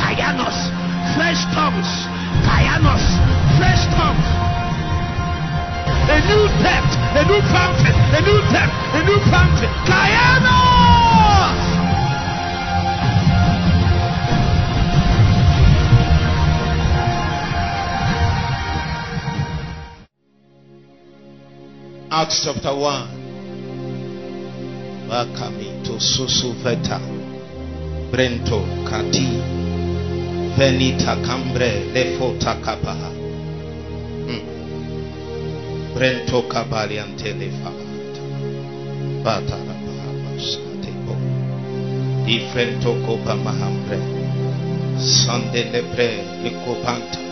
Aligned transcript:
Kayanos, 0.00 0.56
fresh 1.14 1.42
tongues, 1.54 1.90
Kayanos, 2.46 3.04
fresh 3.58 3.84
tongues. 3.96 4.28
A 6.10 6.18
new 6.26 6.44
depth, 6.62 6.94
a 7.16 7.22
new 7.28 7.40
fountain, 7.54 7.94
a 7.94 8.20
new 8.22 8.40
depth, 8.50 8.74
a 8.98 9.02
new 9.04 9.20
fountain. 9.30 9.70
Kayanos! 9.86 10.80
Acts 22.10 22.42
chapter 22.44 22.74
1. 22.74 23.20
Wakami 25.08 25.84
to 25.84 25.92
susu 25.98 26.54
veta. 26.62 27.19
Brento 28.10 28.66
kati. 28.82 29.22
Venita 30.58 31.14
cambre 31.22 31.94
lefo 31.94 32.34
takapaha. 32.42 33.10
Hmm. 34.26 34.42
Brento 35.94 36.42
kabaliante 36.50 37.30
lefahata. 37.38 38.22
Bata 39.22 39.56
la 39.62 39.74
bahabas 39.78 40.58
atebo. 40.58 41.14
Differento 42.26 42.98
copa 43.06 43.38
mahambre. 43.38 44.02
Sande 44.98 45.70
lebre 45.70 46.42
likopanta. 46.42 47.22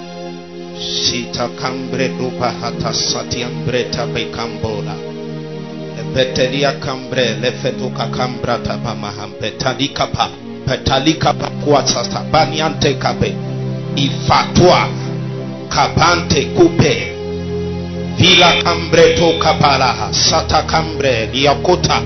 Sita 0.79 1.51
cambre 1.59 2.15
rupa 2.15 2.55
hata 2.55 2.93
satiambre 2.95 3.91
tabe 3.91 4.31
cambola. 4.31 4.95
Beteria 6.15 6.79
cambre 6.79 7.35
lefetuka 7.35 8.07
cambra 8.15 8.63
taba 8.63 8.95
mahambe 8.95 9.59
talikapa. 9.59 10.48
Petalika 10.69 11.33
pakuatata 11.33 12.21
baniante 12.33 12.95
kape. 12.95 13.35
Ifatua 13.97 14.89
kabante 15.69 16.45
kupe. 16.45 17.13
Vila 18.17 18.53
cambre 18.63 19.15
to 19.17 19.33
kapalaha. 19.39 20.13
Sata 20.13 20.63
cambre 20.63 21.27
liakota. 21.33 22.03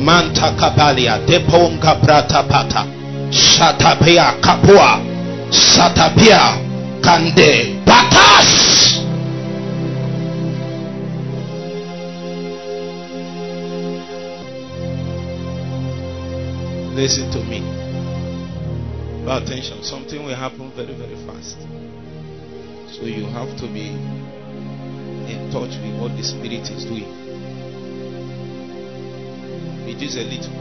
Manta 0.00 0.50
kabalia 0.50 1.18
deponga 1.26 1.94
brata 1.94 2.42
pata. 2.42 2.86
sata 3.30 3.78
Satapia 3.78 4.32
kapua. 4.40 5.00
sata 5.50 6.10
Satapia 6.10 6.40
kande 7.00 7.76
batas. 7.86 8.93
Listen 16.94 17.28
to 17.32 17.42
me. 17.42 17.58
Pay 19.26 19.36
attention. 19.42 19.82
Something 19.82 20.24
will 20.24 20.36
happen 20.36 20.70
very, 20.76 20.94
very 20.94 21.16
fast. 21.26 21.58
So 22.94 23.02
you 23.02 23.26
have 23.34 23.50
to 23.58 23.66
be 23.66 23.88
in 25.26 25.50
touch 25.50 25.74
with 25.82 26.00
what 26.00 26.16
the 26.16 26.22
Spirit 26.22 26.70
is 26.70 26.84
doing. 26.84 27.10
It 29.90 30.02
is 30.02 30.14
a 30.14 30.22
little. 30.22 30.54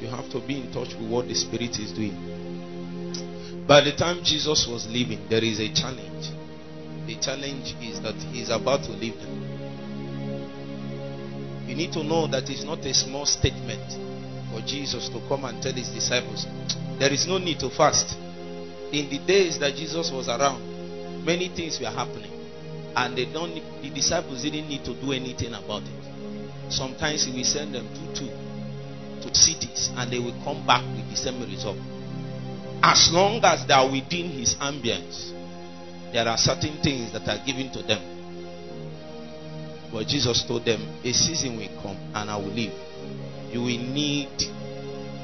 You 0.00 0.06
have 0.14 0.30
to 0.30 0.38
be 0.46 0.60
in 0.60 0.70
touch 0.72 0.94
with 0.94 1.10
what 1.10 1.26
the 1.26 1.34
Spirit 1.34 1.76
is 1.80 1.90
doing. 1.90 2.14
By 3.66 3.80
the 3.80 3.96
time 3.96 4.22
Jesus 4.22 4.68
was 4.70 4.86
leaving, 4.86 5.26
there 5.28 5.42
is 5.42 5.58
a 5.58 5.74
challenge. 5.74 6.30
The 7.08 7.16
challenge 7.16 7.74
is 7.82 8.00
that 8.02 8.14
he 8.30 8.42
is 8.42 8.50
about 8.50 8.84
to 8.84 8.92
leave 8.92 9.16
them. 9.16 9.42
You 11.66 11.74
need 11.74 11.92
to 11.94 12.04
know 12.04 12.28
that 12.28 12.48
it's 12.48 12.62
not 12.62 12.86
a 12.86 12.94
small 12.94 13.26
statement 13.26 14.15
for 14.56 14.66
Jesus 14.66 15.10
to 15.10 15.20
come 15.28 15.44
and 15.44 15.60
tell 15.62 15.72
his 15.72 15.88
disciples, 15.90 16.46
there 16.98 17.12
is 17.12 17.26
no 17.26 17.36
need 17.36 17.60
to 17.60 17.68
fast. 17.68 18.16
In 18.90 19.10
the 19.10 19.18
days 19.26 19.58
that 19.58 19.74
Jesus 19.74 20.10
was 20.10 20.28
around, 20.28 20.64
many 21.26 21.48
things 21.48 21.78
were 21.78 21.92
happening, 21.92 22.32
and 22.96 23.16
they 23.18 23.26
don't. 23.26 23.52
The 23.82 23.90
disciples 23.90 24.42
didn't 24.42 24.68
need 24.68 24.84
to 24.86 24.94
do 24.94 25.12
anything 25.12 25.52
about 25.52 25.82
it. 25.82 26.72
Sometimes 26.72 27.24
he 27.26 27.36
will 27.36 27.44
send 27.44 27.74
them 27.74 27.86
two 27.92 28.24
two 28.24 28.30
to 29.28 29.34
cities, 29.34 29.90
and 29.96 30.10
they 30.10 30.18
will 30.18 30.36
come 30.42 30.66
back 30.66 30.82
with 30.96 31.10
the 31.10 31.16
same 31.16 31.38
result. 31.42 31.76
As 32.82 33.10
long 33.12 33.44
as 33.44 33.66
they 33.66 33.74
are 33.74 33.90
within 33.90 34.30
his 34.30 34.54
ambience, 34.56 35.32
there 36.12 36.26
are 36.28 36.38
certain 36.38 36.80
things 36.82 37.12
that 37.12 37.28
are 37.28 37.44
given 37.44 37.70
to 37.72 37.82
them. 37.82 38.00
But 39.92 40.06
Jesus 40.06 40.44
told 40.44 40.64
them, 40.64 40.80
A 41.04 41.12
season 41.12 41.58
will 41.58 41.82
come 41.82 41.96
and 42.14 42.30
I 42.30 42.36
will 42.36 42.52
leave. 42.52 42.72
You 43.52 43.60
will 43.60 43.78
need 43.78 44.28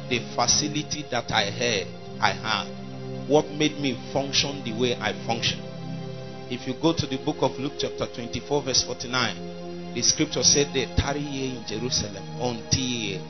the 0.08 0.20
facility 0.34 1.04
that 1.10 1.30
I 1.30 1.44
had. 1.44 1.86
I 2.20 2.32
had. 2.32 3.28
What 3.28 3.48
made 3.50 3.78
me 3.78 3.98
function 4.12 4.62
the 4.64 4.72
way 4.72 4.94
I 4.96 5.12
function. 5.26 5.60
If 6.50 6.66
you 6.66 6.74
go 6.74 6.92
to 6.92 7.06
the 7.06 7.16
book 7.18 7.36
of 7.40 7.58
Luke, 7.58 7.74
chapter 7.78 8.06
24, 8.06 8.62
verse 8.62 8.84
49, 8.84 9.94
the 9.94 10.02
scripture 10.02 10.42
said, 10.42 10.68
They 10.74 10.86
tarry 10.96 11.20
ye 11.20 11.56
in 11.56 11.64
Jerusalem 11.66 12.24
until 12.40 13.20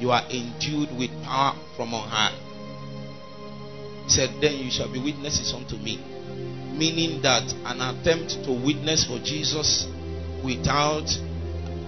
you 0.00 0.10
are 0.10 0.24
endued 0.30 0.96
with 0.98 1.10
power 1.22 1.54
from 1.76 1.94
on 1.94 2.08
high. 2.08 2.34
He 4.04 4.10
said, 4.10 4.30
Then 4.40 4.56
you 4.56 4.70
shall 4.70 4.92
be 4.92 4.98
witnesses 5.00 5.52
unto 5.54 5.76
me. 5.76 5.98
Meaning 6.76 7.22
that 7.22 7.52
an 7.66 7.80
attempt 7.80 8.44
to 8.44 8.52
witness 8.52 9.04
for 9.04 9.18
Jesus 9.18 9.86
without 10.42 11.06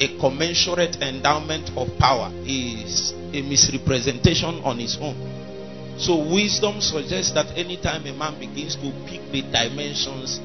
a 0.01 0.19
commensurate 0.19 1.03
endowment 1.03 1.71
of 1.77 1.89
power 1.99 2.31
is 2.45 3.13
a 3.35 3.43
misrepresentation 3.43 4.63
on 4.65 4.79
his 4.79 4.97
own. 5.01 5.17
So, 5.99 6.17
wisdom 6.17 6.81
suggests 6.81 7.33
that 7.33 7.57
anytime 7.57 8.07
a 8.07 8.13
man 8.13 8.39
begins 8.39 8.75
to 8.77 8.91
pick 9.07 9.21
the 9.31 9.43
dimensions 9.43 10.41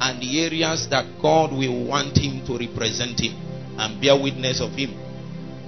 and 0.00 0.20
the 0.22 0.44
areas 0.44 0.88
that 0.88 1.06
God 1.20 1.52
will 1.52 1.86
want 1.86 2.16
him 2.16 2.46
to 2.46 2.58
represent 2.58 3.18
him 3.18 3.34
and 3.78 4.00
bear 4.00 4.16
witness 4.20 4.60
of 4.60 4.70
him, 4.72 4.94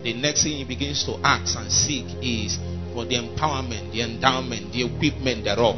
the 0.03 0.15
next 0.15 0.45
thing 0.45 0.53
he 0.53 0.65
begins 0.65 1.05
to 1.05 1.19
ask 1.25 1.59
and 1.59 1.71
seek 1.71 2.07
is 2.23 2.59
for 2.95 3.05
the 3.05 3.17
empowerment, 3.17 3.93
the 3.93 4.03
endowment, 4.03 4.73
the 4.73 4.87
equipment 4.87 5.45
thereof, 5.45 5.77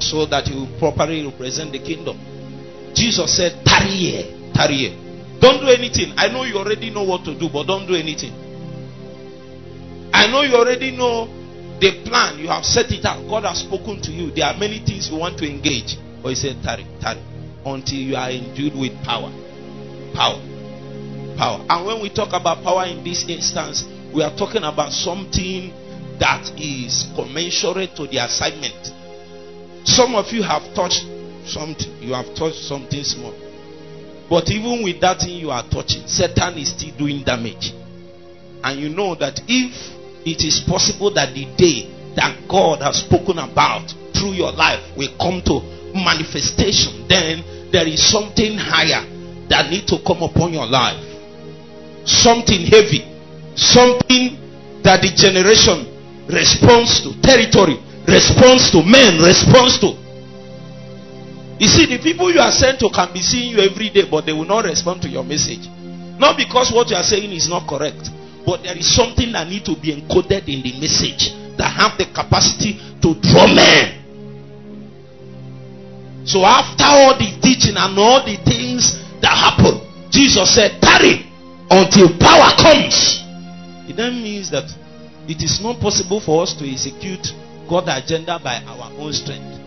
so 0.00 0.24
that 0.26 0.48
he 0.48 0.54
will 0.56 0.78
properly 0.78 1.24
represent 1.26 1.72
the 1.72 1.78
kingdom. 1.78 2.18
Jesus 2.94 3.36
said, 3.36 3.62
Tarry 3.64 4.40
tarry. 4.54 4.96
Don't 5.40 5.60
do 5.60 5.68
anything. 5.68 6.12
I 6.16 6.28
know 6.28 6.44
you 6.44 6.56
already 6.56 6.90
know 6.90 7.04
what 7.04 7.24
to 7.24 7.38
do, 7.38 7.48
but 7.48 7.66
don't 7.66 7.86
do 7.86 7.94
anything. 7.94 8.49
I 10.20 10.26
know 10.30 10.42
you 10.42 10.54
already 10.54 10.90
know 10.90 11.24
the 11.80 12.04
plan. 12.04 12.38
You 12.38 12.48
have 12.48 12.62
set 12.62 12.92
it 12.92 13.06
out. 13.06 13.26
God 13.26 13.44
has 13.48 13.60
spoken 13.60 14.02
to 14.02 14.12
you. 14.12 14.30
There 14.30 14.44
are 14.44 14.52
many 14.52 14.84
things 14.84 15.08
you 15.08 15.16
want 15.16 15.38
to 15.38 15.48
engage. 15.48 15.96
But 16.22 16.28
he 16.28 16.34
said, 16.34 16.60
Tarry, 16.62 16.84
tarry. 17.00 17.24
Until 17.64 17.96
you 17.96 18.16
are 18.16 18.28
endued 18.28 18.76
with 18.76 18.92
power. 19.02 19.32
Power. 20.12 20.36
Power. 21.40 21.64
And 21.64 21.86
when 21.86 22.02
we 22.02 22.12
talk 22.12 22.36
about 22.36 22.62
power 22.62 22.84
in 22.84 23.02
this 23.02 23.24
instance, 23.30 23.88
we 24.12 24.20
are 24.22 24.36
talking 24.36 24.62
about 24.62 24.92
something 24.92 25.72
that 26.20 26.52
is 26.60 27.08
commensurate 27.16 27.96
to 27.96 28.04
the 28.06 28.20
assignment. 28.20 28.92
Some 29.88 30.14
of 30.14 30.28
you 30.36 30.42
have 30.42 30.68
touched 30.76 31.00
something. 31.48 31.96
You 32.04 32.12
have 32.12 32.28
touched 32.36 32.60
something 32.68 33.04
small. 33.04 33.32
But 34.28 34.50
even 34.50 34.84
with 34.84 35.00
that 35.00 35.20
thing 35.24 35.40
you 35.40 35.48
are 35.48 35.64
touching, 35.64 36.04
Satan 36.04 36.58
is 36.58 36.76
still 36.76 36.92
doing 36.98 37.24
damage. 37.24 37.72
And 38.62 38.78
you 38.78 38.90
know 38.90 39.14
that 39.14 39.40
if 39.48 39.96
it 40.24 40.44
is 40.44 40.60
possible 40.60 41.12
that 41.14 41.34
the 41.34 41.46
day 41.56 41.88
that 42.16 42.36
God 42.48 42.82
has 42.82 43.00
spoken 43.00 43.38
about 43.38 43.88
through 44.14 44.32
your 44.32 44.52
life 44.52 44.80
will 44.96 45.12
come 45.18 45.40
to 45.46 45.60
manifestation, 45.94 47.06
then 47.08 47.70
there 47.72 47.86
is 47.86 48.02
something 48.02 48.58
higher 48.58 49.04
that 49.48 49.70
need 49.70 49.86
to 49.88 49.98
come 50.06 50.22
upon 50.22 50.52
your 50.52 50.66
life. 50.66 50.98
Something 52.04 52.66
heavy. 52.66 53.06
Something 53.54 54.38
that 54.82 55.02
the 55.02 55.12
generation 55.14 55.86
responds 56.28 57.02
to, 57.02 57.20
territory 57.20 57.76
responds 58.06 58.70
to, 58.70 58.82
men 58.82 59.20
responds 59.22 59.78
to. 59.80 59.94
You 61.60 61.68
see, 61.68 61.84
the 61.86 62.00
people 62.02 62.32
you 62.32 62.40
are 62.40 62.52
sent 62.52 62.80
to 62.80 62.88
can 62.88 63.12
be 63.12 63.20
seeing 63.20 63.52
you 63.52 63.58
every 63.60 63.90
day, 63.90 64.08
but 64.10 64.24
they 64.24 64.32
will 64.32 64.46
not 64.48 64.64
respond 64.64 65.02
to 65.02 65.08
your 65.08 65.24
message. 65.24 65.68
Not 66.18 66.36
because 66.36 66.72
what 66.72 66.88
you 66.88 66.96
are 66.96 67.02
saying 67.04 67.30
is 67.32 67.48
not 67.48 67.68
correct, 67.68 68.08
but 68.46 68.62
there 68.62 68.76
is 68.76 68.88
something 68.94 69.32
that 69.32 69.48
need 69.48 69.64
to 69.64 69.76
be 69.76 69.94
encoded 69.94 70.48
in 70.48 70.62
the 70.62 70.80
message 70.80 71.32
that 71.56 71.68
have 71.68 71.98
the 71.98 72.06
capacity 72.06 72.78
to 73.02 73.14
draw 73.20 73.46
men. 73.46 74.00
So 76.24 76.44
after 76.44 76.84
all 76.84 77.18
the 77.18 77.38
teaching 77.40 77.76
and 77.76 77.98
all 77.98 78.24
the 78.24 78.36
things 78.44 78.96
that 79.20 79.32
happen, 79.34 79.80
Jesus 80.10 80.54
said, 80.54 80.80
"Tarry 80.80 81.26
until 81.70 82.08
power 82.18 82.52
comes." 82.56 83.20
It 83.88 83.96
then 83.96 84.22
means 84.22 84.50
that 84.50 84.64
it 85.28 85.42
is 85.42 85.60
not 85.60 85.80
possible 85.80 86.20
for 86.20 86.42
us 86.42 86.54
to 86.54 86.70
execute 86.70 87.32
God's 87.68 87.88
agenda 87.88 88.38
by 88.42 88.62
our 88.66 88.90
own 88.98 89.12
strength. 89.12 89.58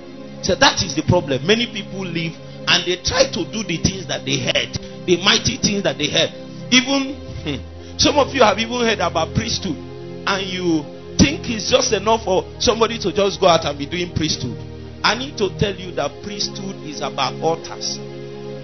So 0.43 0.55
that 0.55 0.83
is 0.83 0.95
the 0.95 1.03
problem. 1.03 1.45
Many 1.47 1.67
people 1.67 2.05
live 2.05 2.33
and 2.67 2.85
they 2.85 2.97
try 2.97 3.25
to 3.31 3.45
do 3.45 3.63
the 3.63 3.77
things 3.77 4.07
that 4.07 4.25
they 4.25 4.37
heard, 4.39 4.77
the 5.05 5.17
mighty 5.23 5.57
things 5.57 5.83
that 5.83 5.97
they 5.97 6.07
heard. 6.07 6.31
Even 6.71 7.15
hmm, 7.43 7.55
some 7.97 8.17
of 8.17 8.33
you 8.33 8.41
have 8.43 8.57
even 8.59 8.79
heard 8.81 8.99
about 8.99 9.33
priesthood, 9.35 9.77
and 9.77 10.41
you 10.47 10.83
think 11.17 11.49
it's 11.49 11.69
just 11.69 11.93
enough 11.93 12.23
for 12.23 12.43
somebody 12.59 12.97
to 12.99 13.13
just 13.13 13.39
go 13.39 13.47
out 13.47 13.65
and 13.65 13.77
be 13.77 13.85
doing 13.85 14.13
priesthood. 14.15 14.57
I 15.03 15.15
need 15.15 15.37
to 15.37 15.51
tell 15.59 15.75
you 15.75 15.91
that 15.99 16.23
priesthood 16.23 16.75
is 16.87 17.01
about 17.01 17.35
altars. 17.43 17.99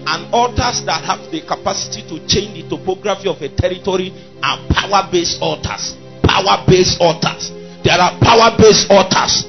And 0.08 0.32
altars 0.32 0.80
that 0.88 1.04
have 1.04 1.30
the 1.30 1.44
capacity 1.44 2.00
to 2.08 2.16
change 2.26 2.56
the 2.56 2.64
topography 2.68 3.28
of 3.28 3.36
a 3.44 3.48
territory 3.52 4.10
are 4.42 4.56
power 4.72 5.04
based 5.12 5.40
altars. 5.44 5.94
Power 6.24 6.64
based 6.66 6.96
altars. 7.00 7.52
There 7.84 8.00
are 8.00 8.16
power 8.24 8.56
based 8.56 8.88
altars. 8.88 9.44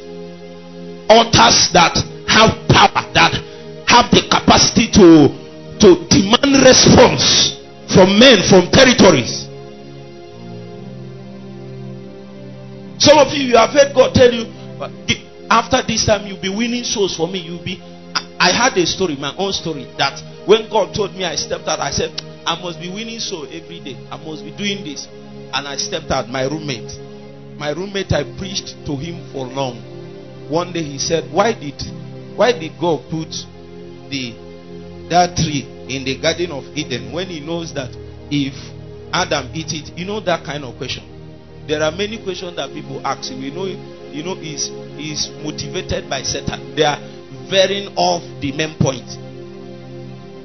Altars 1.08 1.72
that 1.72 1.96
have 2.28 2.52
power, 2.68 3.04
that 3.16 3.40
have 3.88 4.12
the 4.12 4.28
capacity 4.28 4.92
to, 4.92 5.32
to 5.80 5.90
demand 6.12 6.60
response 6.68 7.56
from 7.88 8.20
men, 8.20 8.44
from 8.48 8.68
territories. 8.72 9.51
Some 13.02 13.18
of 13.18 13.34
you, 13.34 13.50
you 13.50 13.58
have 13.58 13.72
heard 13.72 13.94
God 13.96 14.14
tell 14.14 14.32
you, 14.32 14.46
after 15.50 15.82
this 15.86 16.06
time, 16.06 16.28
you'll 16.28 16.42
be 16.42 16.54
winning 16.54 16.84
souls 16.84 17.18
for 17.18 17.28
me. 17.28 17.40
You'll 17.40 17.64
be. 17.64 17.82
I 18.40 18.52
had 18.52 18.78
a 18.78 18.86
story, 18.86 19.16
my 19.18 19.36
own 19.38 19.54
story, 19.54 19.86
that 19.98 20.22
when 20.46 20.70
God 20.70 20.94
told 20.94 21.16
me, 21.16 21.26
I 21.26 21.36
stepped 21.36 21.68
out. 21.68 21.80
I 21.80 21.92
said, 21.92 22.14
I 22.46 22.62
must 22.62 22.80
be 22.80 22.90
winning 22.90 23.20
soul 23.20 23.46
every 23.46 23.80
day. 23.82 23.98
I 24.10 24.18
must 24.18 24.44
be 24.46 24.52
doing 24.52 24.84
this. 24.86 25.08
And 25.54 25.68
I 25.68 25.78
stepped 25.78 26.10
out. 26.12 26.30
My 26.30 26.44
roommate, 26.46 26.92
my 27.58 27.72
roommate, 27.72 28.14
I 28.14 28.24
preached 28.38 28.78
to 28.86 28.96
him 28.96 29.26
for 29.34 29.46
long. 29.46 29.82
One 30.50 30.72
day 30.72 30.84
he 30.84 30.98
said, 30.98 31.32
Why 31.34 31.54
did, 31.54 31.82
why 32.38 32.54
did 32.54 32.74
God 32.80 33.10
put 33.10 33.30
the 34.10 34.34
that 35.10 35.36
tree 35.36 35.68
in 35.90 36.06
the 36.06 36.18
Garden 36.22 36.52
of 36.52 36.64
Eden 36.78 37.12
when 37.12 37.28
He 37.28 37.42
knows 37.42 37.74
that 37.74 37.92
if 38.32 38.56
Adam 39.12 39.52
eat 39.54 39.74
it, 39.74 39.98
you 39.98 40.06
know 40.06 40.22
that 40.22 40.46
kind 40.46 40.64
of 40.64 40.78
question. 40.78 41.04
There 41.72 41.82
are 41.82 41.92
many 41.96 42.22
questions 42.22 42.58
that 42.58 42.74
people 42.74 43.00
ask. 43.08 43.32
We 43.32 43.50
know, 43.50 43.64
you 43.64 44.24
know, 44.24 44.36
is 44.36 44.68
is 45.00 45.30
motivated 45.42 46.10
by 46.10 46.22
Satan. 46.22 46.76
They 46.76 46.84
are 46.84 47.00
veering 47.48 47.96
off 47.96 48.22
the 48.42 48.52
main 48.52 48.76
point. 48.76 49.08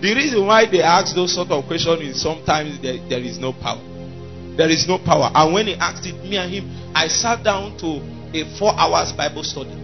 The 0.00 0.14
reason 0.14 0.46
why 0.46 0.67
they 0.70 0.82
ask 0.82 1.17
those 1.17 1.34
sort 1.34 1.50
of 1.50 1.67
questions 1.67 2.00
is 2.00 2.23
sometimes 2.23 2.81
there, 2.81 2.99
there 3.08 3.19
is 3.19 3.40
no 3.40 3.52
power. 3.52 3.82
There 4.56 4.70
is 4.70 4.87
no 4.87 4.99
power. 4.99 5.32
And 5.34 5.52
when 5.52 5.67
he 5.67 5.75
asked 5.75 6.06
it, 6.06 6.14
me 6.23 6.37
and 6.37 6.46
him, 6.46 6.70
I 6.94 7.08
sat 7.08 7.43
down 7.43 7.76
to 7.79 7.99
a 8.32 8.44
four 8.56 8.79
hours 8.79 9.11
Bible 9.11 9.43
study. 9.43 9.75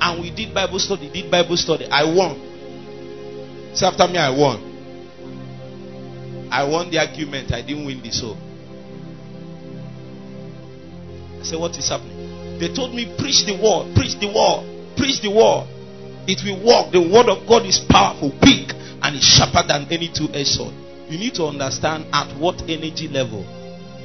And 0.00 0.20
we 0.20 0.34
did 0.34 0.52
Bible 0.52 0.80
study, 0.80 1.10
did 1.12 1.30
Bible 1.30 1.56
study. 1.58 1.86
I 1.86 2.02
won. 2.02 2.34
So 3.76 3.86
after 3.86 4.08
me, 4.08 4.18
I 4.18 4.30
won. 4.30 4.58
I 6.50 6.64
won 6.64 6.90
the 6.90 6.98
argument. 6.98 7.52
I 7.52 7.62
didn't 7.62 7.86
win 7.86 8.02
the 8.02 8.10
soul. 8.10 8.49
I 11.40 11.44
said, 11.44 11.58
What 11.58 11.76
is 11.78 11.88
happening? 11.88 12.58
They 12.60 12.68
told 12.72 12.94
me, 12.94 13.08
Preach 13.18 13.46
the 13.46 13.56
word, 13.56 13.96
preach 13.96 14.20
the 14.20 14.28
word, 14.28 14.96
preach 14.96 15.20
the 15.20 15.32
word. 15.32 15.66
It 16.28 16.44
will 16.44 16.60
work. 16.62 16.92
The 16.92 17.00
word 17.00 17.26
of 17.32 17.48
God 17.48 17.64
is 17.64 17.80
powerful, 17.80 18.30
big, 18.44 18.70
and 19.02 19.16
it's 19.16 19.24
sharper 19.24 19.66
than 19.66 19.88
any 19.90 20.12
two 20.12 20.28
edged 20.32 20.60
sword. 20.60 20.74
You 21.08 21.18
need 21.18 21.34
to 21.40 21.46
understand 21.46 22.06
at 22.12 22.36
what 22.38 22.62
energy 22.68 23.08
level 23.08 23.42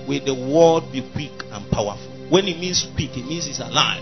will 0.08 0.24
the 0.24 0.34
word 0.34 0.90
be 0.92 1.04
quick 1.14 1.36
and 1.52 1.70
powerful. 1.70 2.08
When 2.32 2.48
it 2.48 2.58
means 2.58 2.88
quick, 2.96 3.14
it 3.18 3.26
means 3.28 3.46
it's 3.46 3.60
alive. 3.60 4.02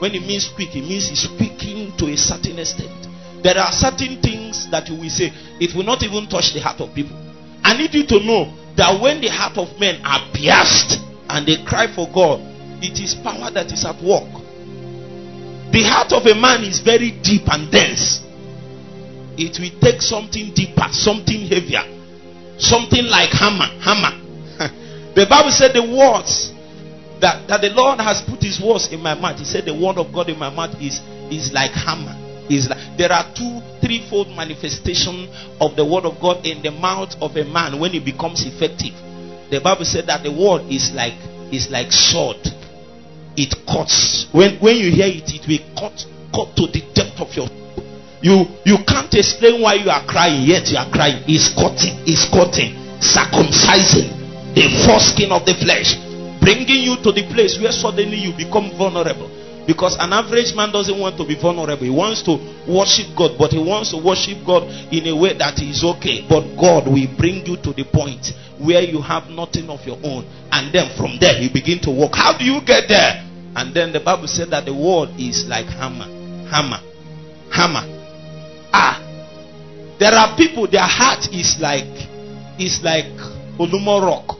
When 0.00 0.14
it 0.14 0.22
means 0.22 0.48
quick, 0.54 0.72
it 0.76 0.86
means 0.86 1.10
it's 1.10 1.26
speaking 1.28 1.92
to 1.98 2.06
a 2.06 2.16
certain 2.16 2.58
extent. 2.58 2.94
There 3.42 3.58
are 3.58 3.72
certain 3.72 4.22
things 4.22 4.70
that 4.70 4.88
you 4.88 4.96
will 4.96 5.10
say, 5.10 5.28
it 5.60 5.74
will 5.74 5.84
not 5.84 6.02
even 6.02 6.28
touch 6.28 6.54
the 6.54 6.60
heart 6.60 6.80
of 6.80 6.94
people. 6.94 7.16
I 7.62 7.76
need 7.76 7.92
you 7.92 8.06
to 8.06 8.18
know 8.24 8.54
that 8.76 8.96
when 9.02 9.20
the 9.20 9.28
heart 9.28 9.58
of 9.58 9.78
men 9.78 10.00
are 10.06 10.22
pierced 10.32 11.02
and 11.28 11.44
they 11.46 11.60
cry 11.66 11.92
for 11.92 12.08
God, 12.08 12.40
it 12.82 12.98
is 13.00 13.14
power 13.14 13.50
that 13.50 13.72
is 13.72 13.84
at 13.84 13.98
work. 14.02 14.28
The 15.72 15.82
heart 15.84 16.12
of 16.12 16.24
a 16.26 16.34
man 16.34 16.64
is 16.64 16.80
very 16.80 17.10
deep 17.10 17.42
and 17.50 17.70
dense. 17.70 18.24
It 19.36 19.58
will 19.60 19.74
take 19.80 20.00
something 20.00 20.54
deeper, 20.54 20.88
something 20.90 21.46
heavier, 21.46 21.84
something 22.58 23.04
like 23.04 23.30
hammer. 23.30 23.68
Hammer. 23.82 24.16
the 25.14 25.26
Bible 25.28 25.52
said 25.52 25.74
the 25.74 25.82
words 25.84 26.50
that, 27.20 27.46
that 27.48 27.60
the 27.60 27.70
Lord 27.70 28.00
has 28.00 28.22
put 28.22 28.42
his 28.42 28.60
words 28.60 28.88
in 28.92 29.00
my 29.00 29.14
mouth. 29.14 29.38
He 29.38 29.44
said 29.44 29.66
the 29.66 29.74
word 29.74 29.98
of 29.98 30.12
God 30.12 30.28
in 30.30 30.38
my 30.38 30.50
mouth 30.50 30.74
is, 30.80 31.00
is 31.30 31.52
like 31.52 31.72
hammer. 31.72 32.16
Is 32.48 32.70
like, 32.70 32.96
there 32.96 33.12
are 33.12 33.28
two, 33.36 33.60
threefold 33.84 34.28
manifestation 34.34 35.28
of 35.60 35.76
the 35.76 35.84
word 35.84 36.04
of 36.04 36.18
God 36.18 36.46
in 36.46 36.62
the 36.62 36.70
mouth 36.70 37.14
of 37.20 37.36
a 37.36 37.44
man 37.44 37.78
when 37.78 37.92
it 37.94 38.04
becomes 38.04 38.46
effective. 38.46 38.96
The 39.50 39.60
Bible 39.60 39.84
said 39.84 40.06
that 40.06 40.22
the 40.22 40.32
word 40.32 40.64
is 40.72 40.92
like 40.92 41.16
is 41.52 41.70
like 41.70 41.92
sword 41.92 42.36
it 43.38 43.54
cuts. 43.66 44.26
When 44.32 44.58
when 44.58 44.76
you 44.76 44.90
hear 44.90 45.06
it, 45.06 45.30
it 45.30 45.46
will 45.46 45.64
cut 45.78 46.04
cut 46.34 46.56
to 46.56 46.66
the 46.66 46.82
depth 46.92 47.20
of 47.20 47.30
your 47.34 47.48
you 48.20 48.46
you 48.66 48.78
can't 48.86 49.12
explain 49.14 49.62
why 49.62 49.74
you 49.74 49.90
are 49.90 50.04
crying, 50.06 50.42
yet 50.42 50.66
you 50.70 50.78
are 50.78 50.90
crying. 50.90 51.22
It's 51.28 51.54
cutting, 51.54 52.02
it's 52.02 52.26
cutting, 52.26 52.74
circumcising 52.98 54.18
the 54.54 54.66
foreskin 54.82 55.30
of 55.30 55.46
the 55.46 55.54
flesh, 55.54 55.94
bringing 56.42 56.82
you 56.82 56.98
to 56.98 57.12
the 57.14 57.22
place 57.30 57.58
where 57.62 57.70
suddenly 57.70 58.18
you 58.18 58.34
become 58.34 58.74
vulnerable. 58.76 59.30
Because 59.68 59.96
an 60.00 60.14
average 60.14 60.56
man 60.56 60.72
doesn't 60.72 60.98
want 60.98 61.18
to 61.18 61.26
be 61.28 61.36
vulnerable. 61.36 61.84
He 61.84 61.92
wants 61.92 62.22
to 62.22 62.40
worship 62.66 63.14
God, 63.14 63.36
but 63.38 63.52
he 63.52 63.60
wants 63.60 63.90
to 63.92 63.98
worship 64.00 64.40
God 64.46 64.64
in 64.90 65.06
a 65.06 65.14
way 65.14 65.36
that 65.36 65.60
is 65.60 65.84
okay. 65.84 66.24
But 66.26 66.56
God 66.56 66.88
will 66.88 67.06
bring 67.18 67.44
you 67.44 67.60
to 67.60 67.76
the 67.76 67.84
point 67.84 68.32
where 68.58 68.80
you 68.80 69.02
have 69.02 69.28
nothing 69.28 69.68
of 69.68 69.84
your 69.84 70.00
own. 70.02 70.24
And 70.50 70.72
then 70.72 70.88
from 70.96 71.20
there, 71.20 71.36
you 71.36 71.52
begin 71.52 71.80
to 71.84 71.90
walk. 71.90 72.16
How 72.16 72.32
do 72.32 72.48
you 72.48 72.64
get 72.64 72.88
there? 72.88 73.27
And 73.56 73.74
then 73.74 73.92
the 73.92 74.00
Bible 74.00 74.28
said 74.28 74.50
that 74.50 74.64
the 74.66 74.74
word 74.74 75.10
is 75.18 75.46
like 75.46 75.66
hammer. 75.66 76.06
Hammer. 76.48 76.80
Hammer. 77.50 77.84
Ah. 78.72 79.04
There 79.98 80.12
are 80.12 80.36
people, 80.36 80.66
their 80.68 80.86
heart 80.86 81.28
is 81.32 81.58
like 81.60 82.08
is 82.58 82.82
like 82.82 83.06
Olumo 83.58 84.02
rock. 84.02 84.36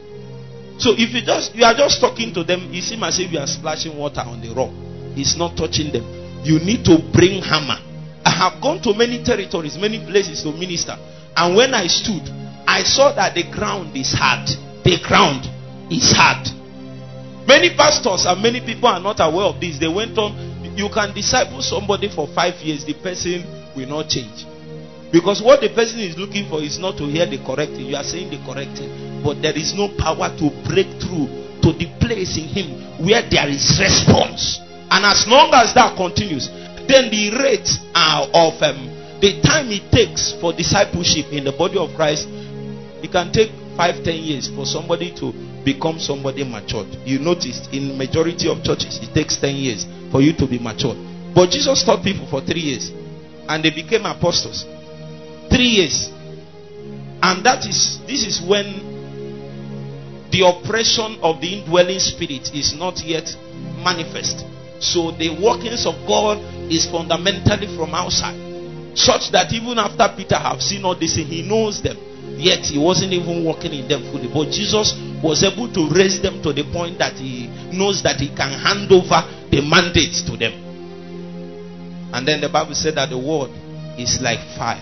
So 0.79 0.91
if 0.95 1.13
you 1.13 1.21
just 1.21 1.55
you 1.55 1.63
are 1.65 1.73
just 1.73 1.99
talking 1.99 2.33
to 2.33 2.43
them, 2.43 2.71
it 2.73 2.83
seems 2.83 3.03
as 3.03 3.19
if 3.19 3.31
you 3.31 3.39
are 3.39 3.47
splashing 3.47 3.97
water 3.97 4.21
on 4.21 4.39
the 4.41 4.53
rock. 4.53 4.71
It's 5.17 5.35
not 5.35 5.57
touching 5.57 5.91
them. 5.91 6.07
You 6.43 6.59
need 6.59 6.85
to 6.85 6.99
bring 7.11 7.41
hammer. 7.41 7.75
I 8.23 8.29
have 8.31 8.61
gone 8.61 8.81
to 8.83 8.93
many 8.93 9.23
territories, 9.23 9.77
many 9.77 9.99
places 10.05 10.43
to 10.43 10.51
minister. 10.51 10.95
And 11.35 11.55
when 11.55 11.73
I 11.73 11.87
stood, 11.87 12.23
I 12.67 12.83
saw 12.83 13.13
that 13.15 13.35
the 13.35 13.43
ground 13.51 13.95
is 13.95 14.13
hard. 14.13 14.47
The 14.83 14.99
ground 15.03 15.43
is 15.91 16.11
hard. 16.15 16.47
Many 17.49 17.73
pastors 17.73 18.29
and 18.29 18.37
many 18.43 18.61
people 18.61 18.85
are 18.89 19.01
not 19.01 19.17
aware 19.17 19.49
of 19.49 19.59
this. 19.59 19.79
They 19.81 19.89
went 19.89 20.13
on. 20.21 20.37
You 20.77 20.85
can 20.93 21.15
disciple 21.17 21.65
somebody 21.65 22.07
for 22.07 22.27
five 22.27 22.53
years, 22.61 22.85
the 22.85 22.93
person 22.93 23.41
will 23.75 23.89
not 23.89 24.07
change. 24.07 24.45
Because 25.11 25.41
what 25.41 25.57
the 25.57 25.73
person 25.73 25.97
is 25.97 26.13
looking 26.13 26.45
for 26.45 26.61
is 26.61 26.77
not 26.77 27.01
to 27.01 27.09
hear 27.09 27.25
the 27.25 27.41
correct 27.41 27.73
thing. 27.73 27.89
You 27.89 27.97
are 27.97 28.05
saying 28.05 28.29
the 28.29 28.37
correct 28.45 28.77
thing. 28.77 29.25
But 29.25 29.41
there 29.41 29.57
is 29.57 29.73
no 29.73 29.89
power 29.97 30.29
to 30.29 30.45
break 30.69 30.85
through 31.01 31.25
to 31.65 31.73
the 31.73 31.89
place 31.97 32.37
in 32.37 32.53
him 32.53 32.69
where 33.01 33.25
there 33.25 33.49
is 33.49 33.81
response. 33.81 34.61
And 34.93 35.01
as 35.01 35.25
long 35.25 35.49
as 35.57 35.73
that 35.73 35.97
continues, 35.97 36.53
then 36.85 37.09
the 37.09 37.33
rate 37.33 37.69
of 37.97 38.61
um, 38.61 38.77
the 39.25 39.41
time 39.41 39.73
it 39.73 39.89
takes 39.89 40.37
for 40.37 40.53
discipleship 40.53 41.33
in 41.33 41.49
the 41.49 41.51
body 41.57 41.81
of 41.81 41.97
Christ, 41.97 42.29
it 43.01 43.09
can 43.09 43.33
take 43.33 43.49
five, 43.73 44.05
ten 44.05 44.21
years 44.21 44.53
for 44.53 44.69
somebody 44.69 45.09
to 45.17 45.33
become 45.65 45.99
somebody 45.99 46.43
matured. 46.43 46.87
You 47.05 47.19
noticed 47.19 47.73
in 47.73 47.97
majority 47.97 48.49
of 48.49 48.63
churches 48.63 48.99
it 49.01 49.13
takes 49.13 49.37
10 49.37 49.55
years 49.55 49.85
for 50.11 50.21
you 50.21 50.33
to 50.33 50.47
be 50.47 50.59
matured. 50.59 50.97
But 51.35 51.49
Jesus 51.51 51.83
taught 51.83 52.03
people 52.03 52.27
for 52.27 52.41
3 52.41 52.59
years 52.59 52.91
and 53.47 53.63
they 53.63 53.69
became 53.69 54.05
apostles. 54.05 54.65
3 55.49 55.57
years. 55.57 56.09
And 57.21 57.43
that 57.45 57.65
is 57.65 57.99
this 58.07 58.25
is 58.25 58.41
when 58.41 58.87
the 60.31 60.45
oppression 60.47 61.17
of 61.21 61.41
the 61.41 61.59
indwelling 61.59 61.99
spirit 61.99 62.53
is 62.53 62.73
not 62.73 63.03
yet 63.03 63.35
manifest. 63.83 64.45
So 64.79 65.11
the 65.11 65.29
workings 65.43 65.85
of 65.85 65.95
God 66.07 66.39
is 66.71 66.85
fundamentally 66.85 67.67
from 67.75 67.93
outside. 67.93 68.37
Such 68.95 69.31
that 69.31 69.51
even 69.51 69.77
after 69.77 70.07
Peter 70.15 70.37
have 70.37 70.61
seen 70.61 70.85
all 70.85 70.95
this, 70.95 71.15
he 71.15 71.41
knows 71.41 71.81
them. 71.81 71.97
Yet 72.37 72.65
he 72.65 72.77
wasn't 72.77 73.13
even 73.13 73.45
working 73.45 73.73
in 73.73 73.87
them 73.87 74.03
fully. 74.11 74.27
But 74.27 74.51
Jesus 74.51 74.93
was 75.23 75.43
able 75.43 75.71
to 75.73 75.89
raise 75.89 76.21
them 76.21 76.41
to 76.43 76.53
the 76.53 76.63
point 76.71 76.97
that 76.99 77.13
he 77.13 77.47
knows 77.71 78.03
that 78.03 78.19
he 78.19 78.29
can 78.29 78.51
hand 78.51 78.91
over 78.91 79.23
the 79.51 79.61
mandates 79.61 80.21
to 80.23 80.37
them. 80.37 80.53
And 82.13 82.27
then 82.27 82.41
the 82.41 82.49
Bible 82.49 82.75
said 82.75 82.95
that 82.95 83.09
the 83.09 83.17
word 83.17 83.51
is 83.99 84.19
like 84.21 84.39
fire. 84.57 84.81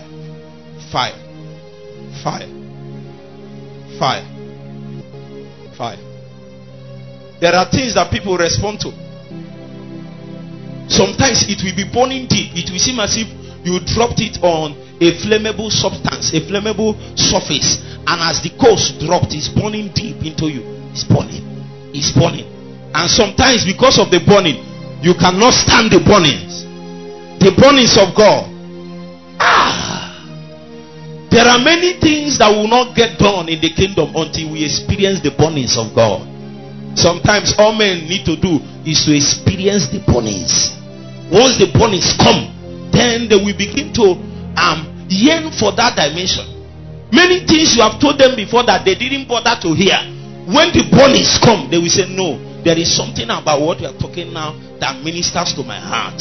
Fire. 0.90 1.18
Fire. 2.22 2.48
Fire. 3.98 4.26
Fire. 5.76 5.98
There 7.40 7.54
are 7.54 7.70
things 7.70 7.94
that 7.94 8.10
people 8.10 8.36
respond 8.36 8.80
to. 8.80 8.90
Sometimes 10.88 11.44
it 11.48 11.62
will 11.62 11.76
be 11.76 11.84
burning 11.92 12.26
deep. 12.26 12.56
It 12.56 12.70
will 12.70 12.78
seem 12.78 12.98
as 12.98 13.14
if 13.16 13.28
you 13.66 13.78
dropped 13.84 14.20
it 14.20 14.42
on 14.42 14.87
a 15.00 15.12
flammable 15.22 15.70
substance, 15.70 16.34
a 16.34 16.40
flammable 16.40 16.94
surface. 17.18 17.78
And 18.06 18.20
as 18.22 18.42
the 18.42 18.50
coals 18.58 18.90
dropped, 18.98 19.34
it's 19.34 19.48
burning 19.48 19.92
deep 19.94 20.24
into 20.24 20.50
you. 20.50 20.62
It's 20.90 21.04
burning. 21.04 21.44
It's 21.94 22.10
burning. 22.12 22.46
And 22.94 23.10
sometimes, 23.10 23.64
because 23.64 23.98
of 23.98 24.10
the 24.10 24.18
burning, 24.24 24.58
you 25.02 25.14
cannot 25.14 25.54
stand 25.54 25.92
the 25.92 26.00
burnings. 26.02 26.66
The 27.38 27.54
burnings 27.54 27.94
of 27.94 28.16
God. 28.16 28.50
Ah! 29.38 29.78
There 31.30 31.44
are 31.44 31.60
many 31.60 32.00
things 32.00 32.38
that 32.38 32.48
will 32.48 32.66
not 32.66 32.96
get 32.96 33.18
done 33.18 33.48
in 33.48 33.60
the 33.60 33.70
kingdom 33.70 34.16
until 34.16 34.50
we 34.50 34.64
experience 34.64 35.20
the 35.20 35.30
burnings 35.30 35.76
of 35.76 35.94
God. 35.94 36.24
Sometimes 36.98 37.54
all 37.58 37.76
men 37.76 38.08
need 38.08 38.24
to 38.24 38.34
do 38.34 38.58
is 38.88 39.04
to 39.04 39.14
experience 39.14 39.92
the 39.92 40.00
burnings. 40.08 40.72
Once 41.30 41.60
the 41.60 41.68
burnings 41.70 42.16
come, 42.16 42.48
then 42.90 43.28
they 43.28 43.36
will 43.36 43.54
begin 43.54 43.92
to 43.92 44.16
um, 44.56 44.87
yearn 45.08 45.50
for 45.52 45.72
that 45.76 45.96
dimension. 45.96 46.44
Many 47.12 47.44
things 47.48 47.76
you 47.76 47.82
have 47.82 48.00
told 48.00 48.20
them 48.20 48.36
before 48.36 48.64
that 48.68 48.84
they 48.84 48.94
didn't 48.94 49.26
bother 49.28 49.56
to 49.64 49.72
hear. 49.72 49.96
When 50.44 50.72
the 50.72 50.84
burnings 50.92 51.40
come, 51.40 51.68
they 51.72 51.80
will 51.80 51.92
say, 51.92 52.08
No, 52.08 52.36
there 52.64 52.76
is 52.76 52.92
something 52.92 53.28
about 53.28 53.60
what 53.60 53.80
you 53.80 53.88
are 53.88 53.96
talking 53.96 54.32
now 54.32 54.56
that 54.80 55.00
ministers 55.00 55.56
to 55.56 55.64
my 55.64 55.80
heart. 55.80 56.20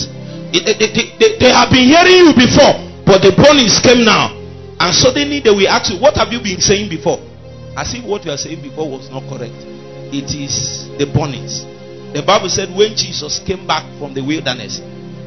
They, 0.51 0.63
they, 0.63 0.89
they, 1.19 1.29
they 1.39 1.51
have 1.51 1.71
been 1.71 1.91
hearing 1.91 2.27
you 2.27 2.31
before, 2.35 2.75
but 3.03 3.19
the 3.19 3.35
burnings 3.35 3.79
came 3.83 4.03
now. 4.07 4.31
And 4.79 4.93
suddenly 4.95 5.39
they 5.39 5.51
will 5.51 5.67
ask 5.67 5.91
you, 5.91 5.99
What 5.99 6.15
have 6.15 6.31
you 6.31 6.39
been 6.39 6.59
saying 6.63 6.87
before? 6.89 7.19
As 7.75 7.93
if 7.93 8.03
what 8.03 8.23
you 8.25 8.31
are 8.31 8.39
saying 8.39 8.63
before 8.63 8.89
was 8.89 9.11
not 9.11 9.27
correct. 9.27 9.55
It 10.09 10.31
is 10.31 10.87
the 10.97 11.05
burnings. 11.05 11.67
The 12.15 12.23
Bible 12.23 12.47
said 12.47 12.71
when 12.71 12.95
Jesus 12.95 13.43
came 13.43 13.67
back 13.67 13.83
from 13.99 14.15
the 14.15 14.23
wilderness, 14.23 14.79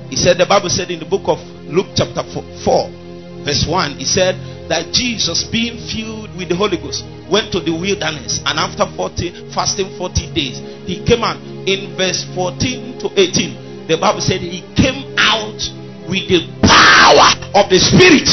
he 0.09 0.17
said, 0.17 0.39
the 0.39 0.47
Bible 0.49 0.71
said 0.71 0.91
in 0.91 0.99
the 0.99 1.07
book 1.07 1.29
of 1.29 1.39
Luke, 1.69 1.93
chapter 1.95 2.25
4, 2.25 3.00
verse 3.45 3.67
1, 3.67 3.99
he 3.99 4.05
said 4.05 4.37
that 4.69 4.93
Jesus, 4.93 5.45
being 5.45 5.79
filled 5.91 6.35
with 6.37 6.49
the 6.49 6.57
Holy 6.57 6.77
Ghost, 6.77 7.05
went 7.31 7.53
to 7.53 7.61
the 7.61 7.73
wilderness 7.73 8.41
and 8.45 8.59
after 8.59 8.87
40 8.97 9.53
fasting 9.53 9.97
40 9.97 10.35
days, 10.35 10.59
he 10.87 11.05
came 11.05 11.23
out. 11.23 11.39
In 11.69 11.95
verse 11.97 12.25
14 12.35 12.99
to 13.01 13.07
18, 13.21 13.87
the 13.87 13.99
Bible 14.01 14.21
said 14.21 14.41
he 14.41 14.63
came 14.75 15.13
out 15.19 15.61
with 16.09 16.25
the 16.27 16.49
power 16.65 17.29
of 17.55 17.69
the 17.69 17.79
Spirit. 17.79 18.29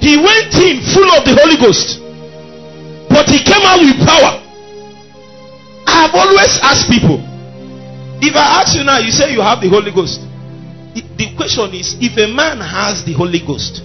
He 0.00 0.16
went 0.16 0.50
in 0.58 0.80
full 0.96 1.10
of 1.12 1.22
the 1.28 1.36
Holy 1.38 1.56
Ghost, 1.60 2.00
but 3.08 3.28
he 3.28 3.44
came 3.44 3.62
out 3.62 3.80
with 3.80 4.00
power. 4.06 4.40
I 5.86 6.06
have 6.06 6.14
always 6.14 6.58
asked 6.62 6.90
people 6.90 7.32
if 8.22 8.36
I 8.36 8.62
ask 8.62 8.78
you 8.78 8.84
now, 8.84 8.98
you 8.98 9.10
say 9.10 9.32
you 9.32 9.40
have 9.42 9.60
the 9.60 9.68
Holy 9.68 9.90
Ghost. 9.90 10.20
The 10.94 11.34
question 11.36 11.72
is 11.72 11.96
if 12.00 12.16
a 12.18 12.28
man 12.28 12.60
has 12.60 13.04
the 13.04 13.12
Holy 13.12 13.40
Ghost, 13.40 13.82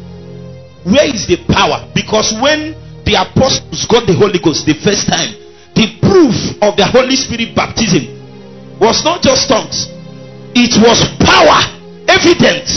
where 0.83 1.07
is 1.07 1.27
the 1.27 1.37
power? 1.47 1.87
Because 1.95 2.33
when 2.41 2.75
the 3.05 3.15
apostles 3.15 3.85
got 3.87 4.07
the 4.07 4.13
Holy 4.13 4.39
Ghost 4.39 4.65
the 4.65 4.75
first 4.75 5.07
time, 5.07 5.31
the 5.75 5.99
proof 6.01 6.35
of 6.61 6.75
the 6.75 6.85
Holy 6.85 7.15
Spirit 7.15 7.55
baptism 7.55 8.07
was 8.79 9.03
not 9.03 9.21
just 9.21 9.47
tongues, 9.47 9.87
it 10.55 10.75
was 10.83 11.05
power, 11.23 11.59
evident. 12.07 12.67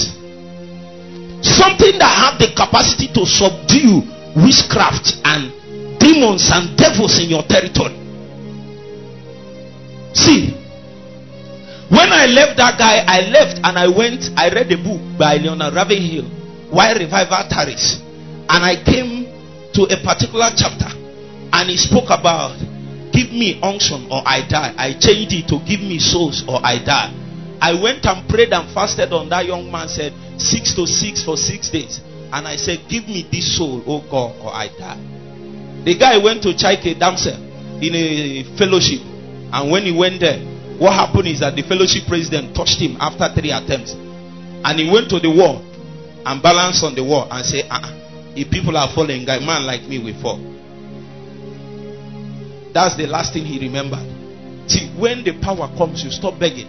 Something 1.42 1.98
that 1.98 2.12
had 2.12 2.38
the 2.38 2.52
capacity 2.54 3.08
to 3.14 3.24
subdue 3.24 4.04
witchcraft 4.36 5.16
and 5.24 5.50
demons 5.98 6.50
and 6.52 6.76
devils 6.76 7.18
in 7.18 7.30
your 7.30 7.42
territory. 7.42 7.96
See, 10.12 10.59
when 11.90 12.12
I 12.12 12.26
left 12.26 12.56
that 12.58 12.78
guy, 12.78 13.02
I 13.06 13.26
left 13.30 13.58
and 13.62 13.74
I 13.76 13.88
went, 13.88 14.30
I 14.38 14.48
read 14.48 14.70
a 14.70 14.78
book 14.78 15.02
by 15.18 15.36
Leonard 15.36 15.74
Ravenhill, 15.74 16.24
Why 16.70 16.92
Revival 16.92 17.44
Tarries. 17.50 17.98
And 18.48 18.62
I 18.62 18.78
came 18.82 19.26
to 19.74 19.82
a 19.90 19.98
particular 20.02 20.50
chapter 20.56 20.86
and 21.52 21.68
he 21.68 21.76
spoke 21.76 22.10
about 22.10 22.54
give 23.12 23.30
me 23.34 23.58
unction 23.62 24.06
or 24.10 24.22
I 24.24 24.46
die. 24.46 24.74
I 24.78 24.94
changed 24.98 25.34
it 25.34 25.48
to 25.48 25.58
give 25.66 25.80
me 25.80 25.98
souls 25.98 26.44
or 26.46 26.60
I 26.62 26.78
die. 26.78 27.10
I 27.60 27.74
went 27.74 28.06
and 28.06 28.26
prayed 28.28 28.52
and 28.52 28.72
fasted 28.72 29.12
on 29.12 29.28
that 29.28 29.46
young 29.46 29.70
man 29.70 29.88
said 29.88 30.14
six 30.40 30.74
to 30.74 30.86
six 30.86 31.22
for 31.22 31.36
six 31.36 31.70
days. 31.70 32.00
And 32.32 32.46
I 32.46 32.56
said, 32.56 32.86
Give 32.88 33.06
me 33.06 33.26
this 33.30 33.56
soul, 33.58 33.82
oh 33.86 34.00
God, 34.08 34.38
or 34.40 34.54
I 34.54 34.68
die. 34.78 35.82
The 35.84 35.98
guy 35.98 36.18
went 36.18 36.42
to 36.44 36.50
Chaike 36.54 36.98
Damsel 36.98 37.34
in 37.82 37.94
a 37.94 38.44
fellowship. 38.56 39.00
And 39.52 39.70
when 39.70 39.82
he 39.82 39.92
went 39.92 40.20
there, 40.20 40.38
what 40.80 40.94
happened 40.96 41.28
is 41.28 41.40
that 41.40 41.54
the 41.54 41.60
fellowship 41.62 42.08
president 42.08 42.56
touched 42.56 42.80
him 42.80 42.96
after 43.00 43.28
three 43.38 43.52
attempts. 43.52 43.92
And 44.64 44.80
he 44.80 44.88
went 44.90 45.10
to 45.10 45.20
the 45.20 45.28
wall 45.28 45.60
and 46.24 46.40
balanced 46.42 46.82
on 46.82 46.94
the 46.94 47.04
wall 47.04 47.28
and 47.30 47.44
said, 47.44 47.68
uh-uh, 47.68 48.32
if 48.34 48.48
people 48.50 48.74
are 48.78 48.88
falling, 48.94 49.28
a 49.28 49.40
man 49.44 49.66
like 49.68 49.82
me 49.84 50.00
will 50.00 50.16
fall. 50.24 50.40
That's 52.72 52.96
the 52.96 53.06
last 53.06 53.34
thing 53.36 53.44
he 53.44 53.60
remembered. 53.60 54.00
See, 54.72 54.88
when 54.96 55.20
the 55.22 55.36
power 55.44 55.68
comes, 55.76 56.00
you 56.02 56.10
stop 56.10 56.40
begging. 56.40 56.68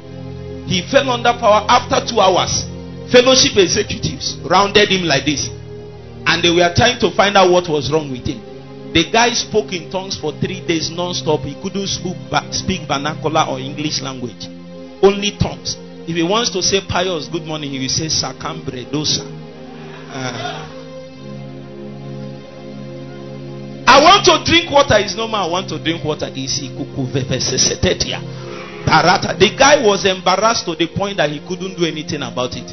He 0.67 0.83
fell 0.91 1.07
under 1.09 1.31
power 1.39 1.63
after 1.71 2.03
two 2.11 2.19
hours. 2.19 2.67
Fellowship 3.15 3.55
executives 3.55 4.35
rounded 4.43 4.89
him 4.91 5.07
like 5.07 5.23
this. 5.23 5.47
And 6.27 6.43
they 6.43 6.51
were 6.51 6.67
trying 6.75 6.99
to 6.99 7.15
find 7.15 7.37
out 7.37 7.49
what 7.49 7.69
was 7.71 7.87
wrong 7.89 8.11
with 8.11 8.27
him. 8.27 8.43
The 8.91 9.09
guy 9.09 9.31
spoke 9.31 9.71
in 9.71 9.89
tongues 9.89 10.19
for 10.19 10.33
three 10.33 10.59
days 10.67 10.89
non-stop. 10.89 11.47
He 11.47 11.55
couldn't 11.63 11.87
speak 12.51 12.81
vernacular 12.87 13.45
or 13.47 13.57
English 13.57 14.01
language. 14.01 14.51
Only 15.01 15.31
tongues. 15.39 15.77
If 16.11 16.15
he 16.15 16.23
wants 16.23 16.51
to 16.51 16.61
say 16.61 16.81
pious 16.83 17.29
good 17.29 17.43
morning, 17.43 17.71
he 17.71 17.79
will 17.79 17.87
say 17.87 18.11
sacambre 18.11 18.83
dosa. 18.91 19.23
Uh, 20.11 20.67
I 23.87 24.03
want 24.03 24.25
to 24.25 24.43
drink 24.43 24.69
water 24.69 24.97
is 24.99 25.15
normal. 25.15 25.39
I 25.39 25.47
want 25.47 25.69
to 25.69 25.79
drink 25.81 26.03
water 26.03 26.27
is 26.35 26.59
Barata. 28.83 29.39
The 29.39 29.55
guy 29.57 29.85
was 29.87 30.03
embarrassed 30.03 30.65
to 30.65 30.75
the 30.75 30.87
point 30.87 31.15
that 31.17 31.29
he 31.29 31.39
couldn't 31.47 31.77
do 31.77 31.85
anything 31.85 32.23
about 32.23 32.57
it. 32.57 32.67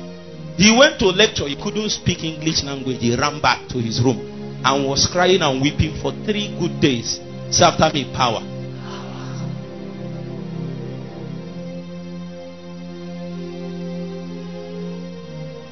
He 0.59 0.77
went 0.77 0.99
to 0.99 1.07
lecture, 1.15 1.47
he 1.47 1.55
couldn't 1.55 1.91
speak 1.91 2.25
English 2.25 2.65
language. 2.65 2.99
He 2.99 3.15
ran 3.15 3.41
back 3.41 3.69
to 3.69 3.79
his 3.79 4.03
room 4.03 4.38
and 4.65 4.87
was 4.87 5.07
crying 5.07 5.43
and 5.43 5.61
weeping 5.61 5.95
for 6.03 6.13
three 6.25 6.55
good 6.59 6.81
days. 6.81 7.21
So 7.51 7.65
after 7.65 7.91
me, 7.93 8.11
power. 8.15 8.41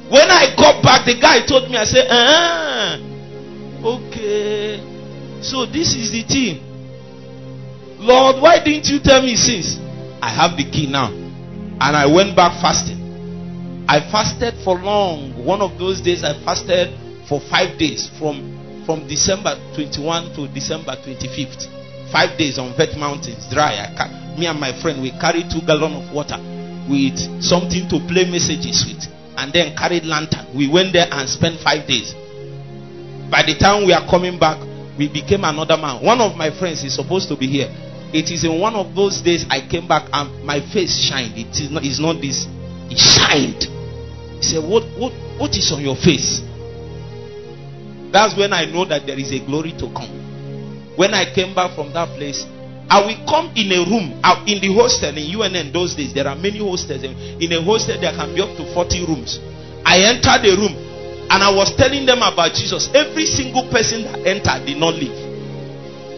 When 0.09 0.31
I 0.31 0.55
got 0.57 0.83
back, 0.83 1.05
the 1.05 1.19
guy 1.21 1.45
told 1.45 1.69
me, 1.69 1.77
I 1.77 1.85
said, 1.85 2.07
ah, 2.09 2.99
okay. 3.83 4.79
So 5.43 5.67
this 5.67 5.95
is 5.95 6.13
the 6.13 6.23
team. 6.23 6.63
Lord, 7.99 8.41
why 8.41 8.63
didn't 8.63 8.87
you 8.87 9.01
tell 9.01 9.21
me 9.21 9.35
since? 9.35 9.79
I 10.23 10.31
have 10.31 10.57
the 10.57 10.65
key 10.71 10.87
now. 10.91 11.13
And 11.13 11.97
I 11.97 12.07
went 12.07 12.37
back 12.37 12.61
fasting. 12.63 13.85
I 13.89 14.01
fasted 14.01 14.55
for 14.65 14.79
long. 14.79 15.45
One 15.45 15.61
of 15.61 15.79
those 15.79 16.01
days 16.01 16.23
I 16.25 16.33
fasted 16.45 16.89
for 17.29 17.41
five 17.51 17.79
days 17.79 18.09
from 18.19 18.66
from 18.87 19.07
December 19.11 19.59
21 19.75 20.33
to 20.39 20.49
December 20.55 20.95
25th. 21.03 21.67
Five 22.15 22.39
days 22.39 22.57
on 22.57 22.73
Vet 22.79 22.97
Mountains, 22.97 23.51
dry. 23.51 23.75
Ca- 23.99 24.39
me 24.39 24.47
and 24.47 24.59
my 24.61 24.71
friend, 24.81 25.03
we 25.03 25.11
carried 25.19 25.51
two 25.51 25.61
gallon 25.67 25.93
of 25.99 26.15
water 26.15 26.39
with 26.89 27.19
something 27.43 27.91
to 27.91 27.99
play 28.07 28.31
messages 28.31 28.87
with, 28.87 29.03
and 29.37 29.53
then 29.53 29.75
carried 29.77 30.05
lantern. 30.07 30.47
We 30.55 30.71
went 30.71 30.93
there 30.95 31.09
and 31.11 31.29
spent 31.29 31.59
five 31.61 31.87
days. 31.89 32.15
By 33.29 33.43
the 33.43 33.59
time 33.59 33.85
we 33.85 33.93
are 33.93 34.07
coming 34.09 34.39
back, 34.39 34.63
we 34.97 35.09
became 35.11 35.43
another 35.43 35.77
man. 35.77 35.99
One 36.03 36.21
of 36.23 36.37
my 36.39 36.57
friends 36.57 36.85
is 36.85 36.95
supposed 36.95 37.29
to 37.29 37.37
be 37.37 37.49
here. 37.51 37.69
It 38.15 38.31
is 38.31 38.45
in 38.45 38.61
one 38.61 38.77
of 38.77 38.95
those 38.95 39.21
days 39.21 39.45
I 39.51 39.67
came 39.67 39.89
back 39.89 40.09
and 40.13 40.45
my 40.47 40.61
face 40.73 40.95
shined. 40.95 41.35
It 41.37 41.59
is 41.59 41.71
not, 41.75 41.83
it's 41.85 41.99
not 41.99 42.23
this. 42.23 42.47
It 42.89 42.97
shined. 43.03 43.67
He 44.39 44.43
said, 44.47 44.63
What 44.63 44.87
what 44.97 45.13
what 45.43 45.51
is 45.59 45.73
on 45.73 45.83
your 45.83 45.97
face? 45.97 46.46
That's 48.17 48.33
when 48.33 48.57
I 48.57 48.65
know 48.65 48.89
that 48.89 49.05
there 49.05 49.21
is 49.21 49.29
a 49.29 49.45
glory 49.45 49.77
to 49.77 49.93
come. 49.93 50.09
When 50.97 51.13
I 51.13 51.29
came 51.37 51.53
back 51.53 51.77
from 51.77 51.93
that 51.93 52.17
place, 52.17 52.49
I 52.89 53.05
will 53.05 53.21
come 53.29 53.53
in 53.53 53.69
a 53.69 53.85
room 53.85 54.17
out 54.25 54.49
in 54.49 54.57
the 54.57 54.73
hostel 54.73 55.13
in 55.13 55.37
UNN 55.37 55.69
those 55.69 55.93
days. 55.93 56.17
There 56.17 56.25
are 56.25 56.33
many 56.33 56.57
hostels. 56.57 57.05
In 57.05 57.53
a 57.53 57.61
hostel, 57.61 58.01
there 58.01 58.17
can 58.17 58.33
be 58.33 58.41
up 58.41 58.57
to 58.57 58.65
40 58.73 59.05
rooms. 59.05 59.37
I 59.85 60.01
entered 60.09 60.49
the 60.49 60.57
room 60.57 60.73
and 61.29 61.45
I 61.45 61.53
was 61.53 61.77
telling 61.77 62.09
them 62.09 62.25
about 62.25 62.57
Jesus. 62.57 62.89
Every 62.97 63.29
single 63.29 63.69
person 63.69 64.09
that 64.09 64.25
entered 64.25 64.65
did 64.65 64.81
not 64.81 64.97
leave. 64.97 65.13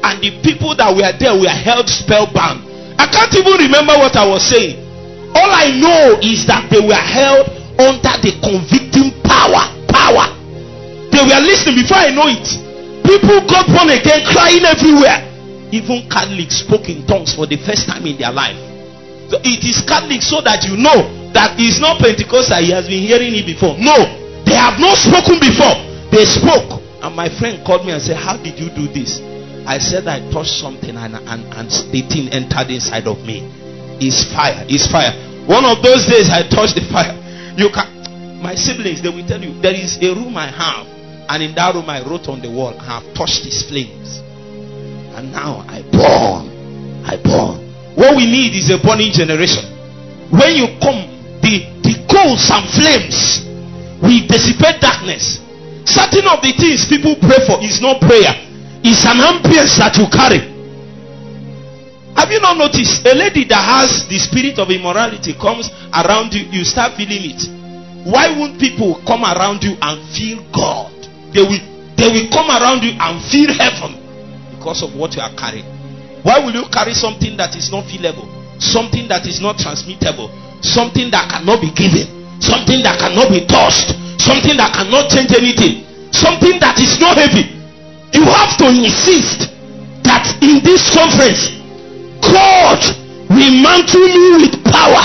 And 0.07 0.23
the 0.23 0.39
people 0.39 0.79
that 0.79 0.95
were 0.95 1.11
there 1.19 1.35
were 1.35 1.51
held 1.51 1.91
spellbound. 1.91 2.63
I 2.95 3.11
can't 3.11 3.35
even 3.35 3.59
remember 3.59 3.99
what 3.99 4.15
I 4.15 4.23
was 4.23 4.47
saying. 4.47 4.79
All 5.35 5.51
I 5.51 5.75
know 5.75 6.23
is 6.23 6.47
that 6.47 6.71
they 6.71 6.79
were 6.79 6.95
held 6.95 7.51
under 7.75 8.15
the 8.23 8.39
convicting. 8.39 9.19
Power. 9.27 9.78
Were 11.29 11.45
listening 11.45 11.85
before 11.85 12.01
I 12.01 12.09
know 12.09 12.25
it. 12.25 12.49
People 13.05 13.45
got 13.45 13.69
born 13.69 13.93
again, 13.93 14.25
crying 14.33 14.65
everywhere. 14.65 15.29
Even 15.69 16.09
Catholics 16.09 16.65
spoke 16.65 16.89
in 16.89 17.05
tongues 17.05 17.37
for 17.37 17.45
the 17.45 17.61
first 17.61 17.85
time 17.85 18.09
in 18.09 18.17
their 18.17 18.33
life. 18.33 18.57
So 19.29 19.37
it 19.45 19.61
is 19.61 19.85
Catholic 19.85 20.25
so 20.25 20.41
that 20.41 20.65
you 20.65 20.81
know 20.81 21.05
that 21.37 21.61
it's 21.61 21.85
not 21.85 22.01
Pentecostal. 22.01 22.65
He 22.65 22.73
has 22.73 22.89
been 22.89 23.05
hearing 23.05 23.37
it 23.37 23.45
before. 23.45 23.77
No, 23.77 23.93
they 24.49 24.57
have 24.57 24.81
not 24.81 24.97
spoken 24.97 25.37
before. 25.37 25.77
They 26.09 26.25
spoke. 26.25 26.81
And 27.05 27.13
my 27.13 27.29
friend 27.29 27.61
called 27.61 27.85
me 27.85 27.93
and 27.93 28.01
said, 28.01 28.17
How 28.17 28.41
did 28.41 28.57
you 28.57 28.73
do 28.73 28.89
this? 28.89 29.21
I 29.69 29.77
said 29.77 30.09
I 30.09 30.25
touched 30.33 30.57
something 30.57 30.97
and, 30.97 31.13
and, 31.13 31.43
and 31.53 31.69
the 31.93 32.01
thing 32.09 32.33
entered 32.33 32.73
inside 32.73 33.05
of 33.05 33.21
me. 33.21 33.45
It's 34.01 34.25
fire. 34.33 34.65
It's 34.65 34.89
fire. 34.89 35.13
One 35.45 35.69
of 35.69 35.85
those 35.85 36.09
days 36.09 36.33
I 36.33 36.49
touched 36.49 36.81
the 36.81 36.89
fire. 36.89 37.13
You 37.53 37.69
can 37.69 37.99
my 38.41 38.55
siblings 38.55 39.03
they 39.03 39.11
will 39.11 39.27
tell 39.27 39.43
you 39.43 39.53
there 39.61 39.75
is 39.75 39.99
a 40.01 40.15
room 40.15 40.37
I 40.37 40.47
have, 40.47 40.87
and 41.29 41.43
in 41.43 41.55
that 41.55 41.75
room 41.75 41.89
I 41.89 42.01
wrote 42.01 42.29
on 42.29 42.41
the 42.41 42.51
wall, 42.51 42.73
I 42.81 43.01
have 43.01 43.15
touched 43.15 43.45
these 43.45 43.69
flames. 43.69 44.25
And 45.13 45.33
now 45.33 45.65
I 45.69 45.83
burn. 45.93 47.05
I 47.05 47.21
burn. 47.21 47.69
What 47.95 48.17
we 48.17 48.25
need 48.25 48.57
is 48.57 48.71
a 48.71 48.79
burning 48.81 49.13
generation. 49.13 49.67
When 50.33 50.57
you 50.57 50.73
come, 50.81 51.05
the, 51.45 51.69
the 51.85 51.95
coals 52.09 52.49
and 52.49 52.65
flames 52.71 53.45
will 54.01 54.25
dissipate 54.25 54.81
darkness. 54.81 55.43
Certain 55.85 56.29
of 56.29 56.41
the 56.41 56.53
things 56.57 56.87
people 56.89 57.17
pray 57.21 57.41
for 57.45 57.61
is 57.65 57.81
not 57.81 58.01
prayer, 58.01 58.33
it's 58.85 59.05
an 59.05 59.21
ambience 59.21 59.77
that 59.81 59.97
you 59.97 60.07
carry. 60.13 60.41
Have 62.15 62.31
you 62.31 62.41
not 62.41 62.57
noticed 62.59 63.07
a 63.07 63.15
lady 63.15 63.45
that 63.45 63.63
has 63.63 64.09
the 64.09 64.19
spirit 64.19 64.59
of 64.59 64.71
immorality 64.71 65.35
comes 65.35 65.71
around 65.95 66.35
you, 66.35 66.45
you 66.51 66.65
start 66.65 66.97
feeling 66.97 67.31
it. 67.31 67.41
Why 68.05 68.31
won't 68.37 68.59
people 68.59 69.01
come 69.07 69.23
around 69.23 69.63
you 69.63 69.77
and 69.81 70.03
feel 70.15 70.43
God? 70.51 70.98
They 71.35 71.43
will 71.45 71.61
they 71.99 72.07
will 72.07 72.31
come 72.31 72.47
around 72.47 72.87
you 72.87 72.95
and 72.95 73.19
feel 73.27 73.51
heaven 73.59 73.99
because 74.55 74.87
of 74.87 74.95
what 74.95 75.15
you 75.19 75.23
are 75.23 75.35
carrying. 75.35 75.67
Why 76.23 76.39
will 76.39 76.55
you 76.55 76.65
carry 76.71 76.95
something 76.95 77.37
that 77.37 77.57
is 77.59 77.71
not 77.75 77.91
feelable? 77.91 78.27
Something 78.63 79.09
that 79.09 79.27
is 79.27 79.41
not 79.43 79.59
transmittable? 79.59 80.31
Something 80.63 81.11
that 81.11 81.27
cannot 81.31 81.59
be 81.59 81.71
given? 81.75 82.07
Something 82.39 82.83
that 82.87 83.03
cannot 83.03 83.31
be 83.35 83.43
touched? 83.47 83.95
Something 84.23 84.55
that 84.63 84.75
cannot 84.75 85.11
change 85.11 85.35
anything? 85.35 85.83
Something 86.15 86.59
that 86.63 86.79
is 86.79 86.99
not 87.03 87.19
heavy? 87.19 87.51
You 88.15 88.25
have 88.31 88.55
to 88.63 88.67
insist 88.71 89.51
that 90.07 90.27
in 90.39 90.63
this 90.63 90.87
conference, 90.95 91.51
God 92.23 92.79
will 93.27 93.55
mantle 93.59 94.07
me 94.07 94.47
with 94.47 94.55
power. 94.71 95.03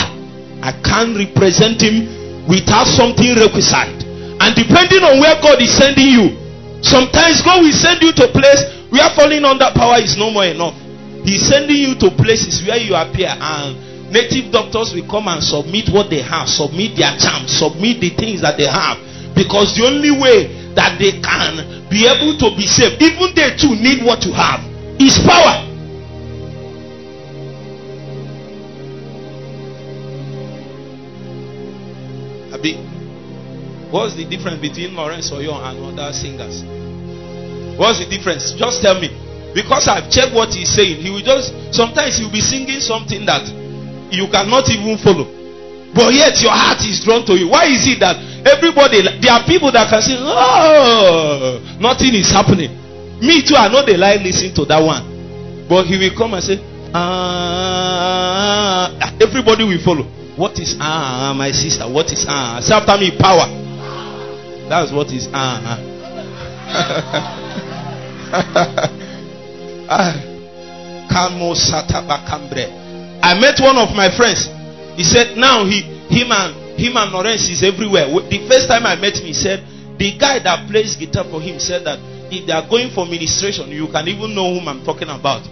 I 0.61 0.71
can't 0.85 1.17
represent 1.17 1.81
Him 1.81 2.45
without 2.47 2.85
something 2.85 3.33
requisite. 3.33 4.02
And 4.43 4.51
depending 4.59 4.99
on 5.07 5.23
where 5.23 5.39
God 5.39 5.61
is 5.61 5.71
sending 5.71 6.11
you, 6.11 6.35
sometimes 6.83 7.39
God 7.41 7.63
will 7.63 7.71
send 7.71 8.03
you 8.03 8.11
to 8.11 8.27
place 8.27 8.59
where 8.91 9.07
falling 9.15 9.45
under 9.45 9.71
power 9.71 10.03
is 10.03 10.17
no 10.17 10.31
more 10.31 10.43
enough. 10.43 10.75
He's 11.23 11.47
sending 11.47 11.77
you 11.77 11.95
to 12.03 12.11
places 12.11 12.59
where 12.67 12.75
you 12.75 12.93
appear 12.93 13.31
and 13.31 14.11
native 14.11 14.51
doctors 14.51 14.93
will 14.93 15.07
come 15.07 15.29
and 15.29 15.41
submit 15.41 15.87
what 15.95 16.09
they 16.09 16.21
have, 16.21 16.49
submit 16.49 16.97
their 16.99 17.15
charms, 17.15 17.55
submit 17.55 18.01
the 18.03 18.11
things 18.19 18.41
that 18.41 18.57
they 18.59 18.67
have. 18.67 18.99
Because 19.33 19.79
the 19.79 19.87
only 19.87 20.11
way 20.11 20.51
that 20.75 20.99
they 20.99 21.23
can 21.23 21.87
be 21.87 22.03
able 22.03 22.35
to 22.37 22.51
be 22.57 22.67
saved, 22.67 23.01
even 23.01 23.31
they 23.33 23.55
too 23.55 23.79
need 23.79 24.03
what 24.03 24.25
you 24.27 24.33
have, 24.33 24.59
is 24.99 25.17
power. 25.23 25.71
Abi, 32.51 32.92
what's 33.93 34.17
the 34.17 34.25
difference 34.25 34.57
between 34.57 34.97
Lawrence 34.97 35.29
Oyor 35.29 35.53
and 35.69 35.77
other 35.85 36.09
singers? 36.11 36.65
What's 37.77 38.01
the 38.01 38.09
difference? 38.09 38.57
Just 38.57 38.81
tell 38.81 38.97
me. 38.99 39.13
Because 39.53 39.85
I've 39.87 40.09
checked 40.09 40.33
what 40.33 40.49
he's 40.49 40.73
saying. 40.73 40.97
He 41.05 41.13
will 41.13 41.21
just 41.21 41.53
sometimes 41.69 42.17
he'll 42.17 42.33
be 42.33 42.41
singing 42.41 42.81
something 42.81 43.21
that 43.29 43.45
you 44.09 44.25
cannot 44.33 44.65
even 44.73 44.97
follow. 44.97 45.29
But 45.93 46.09
yet 46.17 46.41
your 46.41 46.49
heart 46.51 46.81
is 46.89 47.05
drawn 47.05 47.21
to 47.29 47.37
you. 47.37 47.53
Why 47.53 47.69
is 47.69 47.85
it 47.85 48.01
that 48.01 48.17
everybody 48.49 49.05
there 49.21 49.31
are 49.31 49.45
people 49.45 49.69
that 49.71 49.85
can 49.93 50.01
say, 50.01 50.17
Oh 50.17 51.61
nothing 51.79 52.17
is 52.17 52.33
happening. 52.33 52.73
Me 53.21 53.45
too, 53.45 53.53
I 53.55 53.69
know 53.69 53.85
they 53.85 53.95
like 53.95 54.21
listening 54.25 54.57
to 54.57 54.65
that 54.65 54.81
one. 54.81 55.05
But 55.69 55.85
he 55.85 55.97
will 56.01 56.17
come 56.17 56.33
and 56.33 56.43
say, 56.43 56.57
Ah 56.97 57.53
everybody 59.21 59.63
will 59.63 59.79
follow. 59.85 60.03
What 60.35 60.57
is 60.59 60.75
ah 60.79 61.33
my 61.37 61.51
sister? 61.51 61.85
What 61.85 62.11
is 62.11 62.25
ah? 62.27 62.59
Say 62.61 62.73
after 62.73 62.97
me 62.97 63.13
power. 63.17 63.62
That's 64.69 64.91
what 64.91 65.11
is 65.11 65.27
ah. 65.33 65.79
Ah. 69.89 70.29
I 73.23 73.39
met 73.39 73.59
one 73.61 73.77
of 73.77 73.95
my 73.95 74.09
friends. 74.15 74.47
He 74.97 75.03
said, 75.03 75.37
now 75.37 75.65
he, 75.65 75.81
him 76.09 76.31
and 76.31 76.79
him 76.79 76.97
and 76.97 77.11
Lawrence 77.11 77.47
is 77.49 77.61
everywhere. 77.63 78.07
The 78.07 78.47
first 78.49 78.67
time 78.67 78.85
I 78.85 78.95
met 78.95 79.17
him, 79.17 79.25
he 79.27 79.33
said, 79.33 79.63
the 79.97 80.17
guy 80.17 80.39
that 80.41 80.67
plays 80.69 80.95
guitar 80.95 81.23
for 81.29 81.39
him 81.41 81.59
said 81.59 81.85
that 81.85 81.99
if 82.33 82.47
they 82.47 82.53
are 82.53 82.67
going 82.67 82.89
for 82.89 83.05
ministration, 83.05 83.69
you 83.69 83.87
can 83.93 84.07
even 84.07 84.33
know 84.33 84.57
whom 84.57 84.67
I'm 84.67 84.83
talking 84.83 85.09
about. 85.09 85.45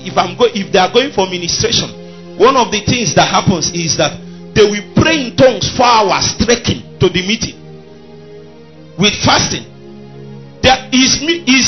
If 0.00 0.16
I'm 0.16 0.38
go, 0.38 0.46
if 0.48 0.72
they 0.72 0.78
are 0.78 0.92
going 0.92 1.12
for 1.12 1.28
ministration, 1.28 2.38
one 2.40 2.56
of 2.56 2.72
the 2.72 2.80
things 2.86 3.14
that 3.16 3.28
happens 3.28 3.68
is 3.76 3.98
that 4.00 4.16
they 4.56 4.64
will 4.64 4.94
pray 4.96 5.28
in 5.28 5.36
tongues 5.36 5.68
for 5.76 5.84
hours, 5.84 6.32
trekking 6.40 6.96
to 6.98 7.12
the 7.12 7.20
meeting 7.28 7.67
with 8.98 9.14
fasting. 9.24 9.64
There 10.62 10.90
is 10.92 11.22
is 11.22 11.66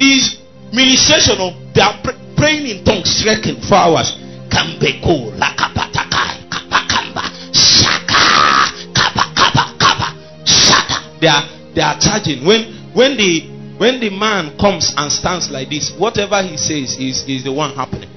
is 0.00 0.40
ministration 0.72 1.36
of 1.38 1.52
they 1.74 1.82
are 1.84 2.00
praying 2.36 2.66
in 2.66 2.84
tongues, 2.84 3.22
trekking 3.22 3.60
for 3.60 3.76
hours. 3.76 4.16
Kambeko, 4.48 5.36
lakapatakai, 5.36 6.48
kapakamba, 6.48 7.28
shaka, 7.52 8.72
kapa, 8.96 9.24
kapa, 9.36 9.64
kapa, 9.76 10.08
shaka. 10.46 11.20
They 11.20 11.28
are 11.28 11.44
they 11.74 11.82
are 11.82 11.98
charging 12.00 12.44
when 12.46 12.92
when 12.94 13.16
the 13.16 13.52
when 13.76 14.00
the 14.00 14.08
man 14.08 14.56
comes 14.56 14.94
and 14.96 15.12
stands 15.12 15.50
like 15.50 15.68
this, 15.68 15.92
whatever 15.98 16.42
he 16.42 16.56
says 16.56 16.96
is 16.96 17.28
is 17.28 17.44
the 17.44 17.52
one 17.52 17.74
happening. 17.74 18.08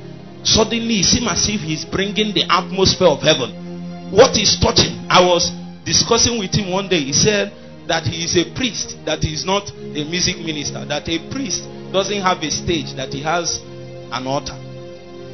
Suddenly, 0.44 1.04
it 1.04 1.06
seems 1.06 1.28
as 1.28 1.44
if 1.50 1.60
he's 1.60 1.84
bringing 1.84 2.34
the 2.34 2.48
atmosphere 2.48 3.10
of 3.10 3.20
heaven. 3.20 3.52
What 4.12 4.38
is 4.40 4.58
touching? 4.58 4.96
I 5.12 5.20
was 5.20 5.52
discussing 5.84 6.40
with 6.40 6.56
him 6.56 6.72
one 6.72 6.88
day. 6.88 7.04
He 7.04 7.12
said 7.12 7.52
that 7.90 8.06
he 8.06 8.22
is 8.24 8.38
a 8.38 8.46
priest, 8.54 9.02
that 9.04 9.26
he 9.26 9.34
is 9.34 9.44
not 9.44 9.66
a 9.74 10.06
music 10.06 10.38
minister, 10.46 10.86
that 10.86 11.10
a 11.10 11.18
priest 11.34 11.66
doesn't 11.90 12.22
have 12.22 12.38
a 12.46 12.52
stage, 12.54 12.94
that 12.94 13.10
he 13.10 13.26
has 13.26 13.58
an 14.14 14.30
altar. 14.30 14.54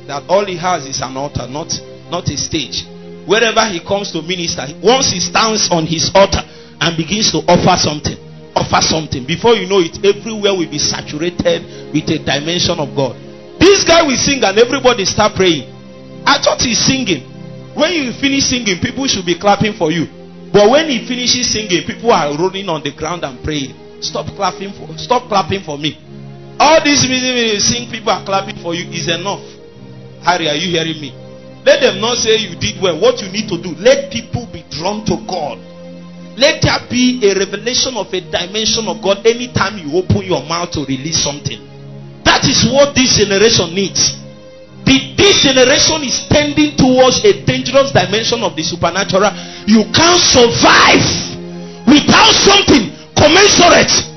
That 0.07 0.23
all 0.31 0.47
he 0.47 0.55
has 0.55 0.87
is 0.87 1.03
an 1.03 1.19
altar, 1.19 1.51
not, 1.51 1.67
not 2.07 2.31
a 2.31 2.37
stage. 2.39 2.87
Wherever 3.27 3.59
he 3.67 3.83
comes 3.83 4.15
to 4.15 4.23
minister, 4.23 4.63
once 4.79 5.11
he 5.11 5.19
stands 5.19 5.67
on 5.67 5.83
his 5.83 6.07
altar 6.15 6.39
and 6.79 6.95
begins 6.95 7.35
to 7.35 7.43
offer 7.43 7.75
something, 7.75 8.15
offer 8.55 8.79
something, 8.79 9.27
before 9.27 9.59
you 9.59 9.67
know 9.67 9.83
it, 9.83 9.99
everywhere 9.99 10.55
will 10.55 10.71
be 10.71 10.79
saturated 10.79 11.91
with 11.91 12.07
a 12.07 12.23
dimension 12.23 12.79
of 12.79 12.95
God. 12.95 13.19
This 13.59 13.83
guy 13.83 13.99
will 13.99 14.15
sing 14.15 14.39
and 14.39 14.55
everybody 14.55 15.03
start 15.03 15.35
praying. 15.35 15.67
I 16.23 16.39
thought 16.39 16.63
he's 16.63 16.79
singing. 16.79 17.19
When 17.75 17.91
you 17.91 18.15
finish 18.15 18.47
singing, 18.47 18.79
people 18.79 19.03
should 19.11 19.27
be 19.27 19.35
clapping 19.35 19.75
for 19.75 19.91
you. 19.91 20.07
But 20.55 20.71
when 20.71 20.87
he 20.87 21.03
finishes 21.03 21.51
singing, 21.51 21.83
people 21.83 22.15
are 22.15 22.31
rolling 22.31 22.69
on 22.71 22.79
the 22.79 22.95
ground 22.95 23.27
and 23.27 23.43
praying. 23.43 23.75
Stop 23.99 24.31
clapping 24.39 24.71
for 24.71 24.87
stop 24.95 25.27
clapping 25.27 25.59
for 25.67 25.75
me. 25.77 25.99
All 26.55 26.79
this 26.79 27.03
music 27.03 27.35
you 27.35 27.59
sing, 27.59 27.91
people 27.91 28.07
are 28.15 28.23
clapping 28.23 28.55
for 28.63 28.71
you 28.71 28.87
is 28.87 29.11
enough. 29.11 29.43
Harry, 30.23 30.47
are 30.47 30.55
you 30.55 30.71
hearing 30.71 30.95
me? 31.03 31.11
Let 31.67 31.83
them 31.83 31.99
not 31.99 32.23
say 32.23 32.39
you 32.39 32.55
did 32.55 32.79
well. 32.81 32.95
What 33.03 33.19
you 33.19 33.27
need 33.35 33.51
to 33.51 33.59
do, 33.59 33.75
let 33.75 34.07
people 34.13 34.47
be 34.47 34.63
drawn 34.71 35.03
to 35.11 35.19
God. 35.27 35.59
Let 36.39 36.63
there 36.63 36.79
be 36.87 37.19
a 37.27 37.35
revelation 37.35 37.99
of 37.99 38.07
a 38.15 38.21
dimension 38.23 38.87
of 38.87 39.03
God 39.03 39.27
anytime 39.27 39.75
you 39.75 39.91
open 39.99 40.23
your 40.23 40.47
mouth 40.47 40.71
to 40.79 40.87
release 40.87 41.19
something. 41.19 41.59
That 42.23 42.47
is 42.47 42.63
what 42.71 42.95
this 42.95 43.19
generation 43.19 43.75
needs. 43.75 44.15
The, 44.85 45.15
this 45.17 45.41
generation 45.41 46.03
is 46.05 46.27
tending 46.29 46.77
towards 46.77 47.25
a 47.25 47.43
dangerous 47.45 47.91
dimension 47.91 48.43
of 48.43 48.55
the 48.55 48.63
supernatural. 48.63 49.33
You 49.65 49.89
can't 49.89 50.21
survive 50.21 51.05
without 51.89 52.33
something 52.33 52.93
commensurate 53.17 54.15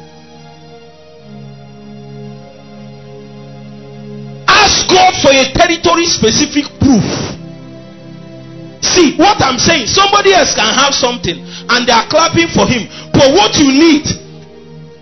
ask 4.68 4.88
God 4.90 5.14
for 5.22 5.32
a 5.32 5.44
territory 5.56 6.04
specific 6.04 6.66
proof. 6.76 7.04
See 8.82 9.16
what 9.16 9.40
I'm 9.40 9.58
saying. 9.58 9.86
Somebody 9.86 10.32
else 10.32 10.54
can 10.54 10.74
have 10.74 10.94
something 10.94 11.38
and 11.40 11.86
they 11.86 11.92
are 11.92 12.06
clapping 12.08 12.48
for 12.48 12.66
him. 12.66 12.84
But 13.12 13.32
what 13.32 13.56
you 13.56 13.72
need 13.72 14.04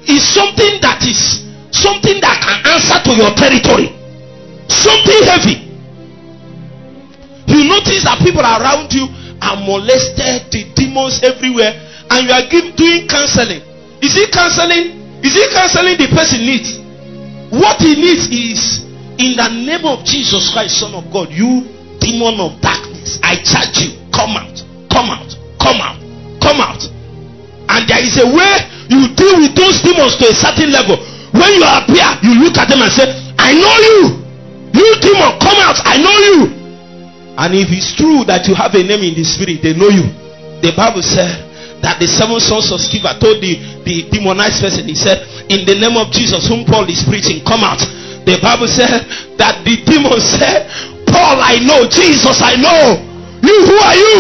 is 0.06 0.22
something 0.22 0.78
that 0.80 1.02
is 1.02 1.42
something 1.74 2.20
that 2.20 2.38
can 2.40 2.58
answer 2.72 2.98
to 3.02 3.12
your 3.16 3.34
territory. 3.34 3.95
Something 4.68 5.22
heavy. 5.24 5.56
You 7.46 7.64
notice 7.64 8.04
that 8.04 8.18
people 8.20 8.42
around 8.42 8.92
you 8.92 9.06
are 9.40 9.56
molested, 9.62 10.50
the 10.50 10.66
demons 10.74 11.22
everywhere, 11.22 11.72
and 12.10 12.26
you 12.26 12.32
are 12.32 12.46
give, 12.50 12.74
doing 12.76 13.06
counseling. 13.06 13.62
Is 14.02 14.14
he 14.14 14.26
counseling? 14.30 15.22
Is 15.22 15.34
he 15.34 15.44
counseling 15.54 15.96
the 15.96 16.08
person 16.12 16.40
needs? 16.42 16.78
What 17.50 17.80
he 17.80 17.94
needs 17.94 18.26
is 18.28 18.84
in 19.16 19.38
the 19.38 19.48
name 19.48 19.86
of 19.86 20.04
Jesus 20.04 20.52
Christ, 20.52 20.80
Son 20.80 20.92
of 20.94 21.08
God, 21.12 21.30
you 21.30 21.64
demon 22.00 22.38
of 22.40 22.60
darkness, 22.60 23.18
I 23.22 23.40
charge 23.42 23.78
you. 23.80 23.90
Come 24.12 24.36
out, 24.36 24.56
come 24.90 25.08
out, 25.10 25.30
come 25.62 25.80
out, 25.80 25.98
come 26.42 26.60
out. 26.60 26.82
And 27.68 27.88
there 27.88 28.02
is 28.02 28.18
a 28.18 28.26
way 28.26 28.54
you 28.90 29.08
deal 29.14 29.38
with 29.38 29.54
those 29.54 29.82
demons 29.82 30.16
to 30.18 30.26
a 30.30 30.34
certain 30.34 30.70
level. 30.70 30.96
When 31.32 31.50
you 31.54 31.64
appear, 31.64 32.06
you 32.22 32.40
look 32.40 32.56
at 32.58 32.68
them 32.68 32.82
and 32.82 32.92
say, 32.92 33.06
I 33.38 33.52
know 33.54 33.76
you. 33.90 34.25
You 34.76 34.88
demon, 35.00 35.40
come 35.40 35.56
out. 35.64 35.80
I 35.88 35.96
know 35.96 36.12
you. 36.12 36.38
And 37.36 37.52
if 37.56 37.72
it's 37.72 37.96
true 37.96 38.24
that 38.28 38.44
you 38.48 38.54
have 38.56 38.76
a 38.76 38.82
name 38.84 39.00
in 39.04 39.16
the 39.16 39.24
spirit, 39.24 39.64
they 39.64 39.72
know 39.72 39.88
you. 39.88 40.08
The 40.60 40.72
Bible 40.76 41.04
said 41.04 41.80
that 41.80 42.00
the 42.00 42.08
seven 42.08 42.40
sons 42.40 42.72
of 42.72 42.80
Sceva 42.80 43.16
told 43.20 43.40
the, 43.40 43.56
the 43.84 44.08
demonized 44.08 44.60
person, 44.60 44.88
he 44.88 44.96
said, 44.96 45.20
In 45.48 45.64
the 45.64 45.76
name 45.76 45.96
of 45.96 46.12
Jesus, 46.12 46.48
whom 46.48 46.64
Paul 46.64 46.88
is 46.88 47.04
preaching, 47.04 47.44
come 47.44 47.64
out. 47.64 47.80
The 48.24 48.40
Bible 48.40 48.68
said 48.68 49.04
that 49.36 49.64
the 49.64 49.80
demon 49.84 50.20
said, 50.20 50.68
Paul, 51.08 51.40
I 51.40 51.60
know. 51.60 51.88
Jesus, 51.88 52.40
I 52.42 52.56
know. 52.56 53.00
You, 53.44 53.56
who 53.64 53.76
are 53.80 53.96
you? 53.96 54.18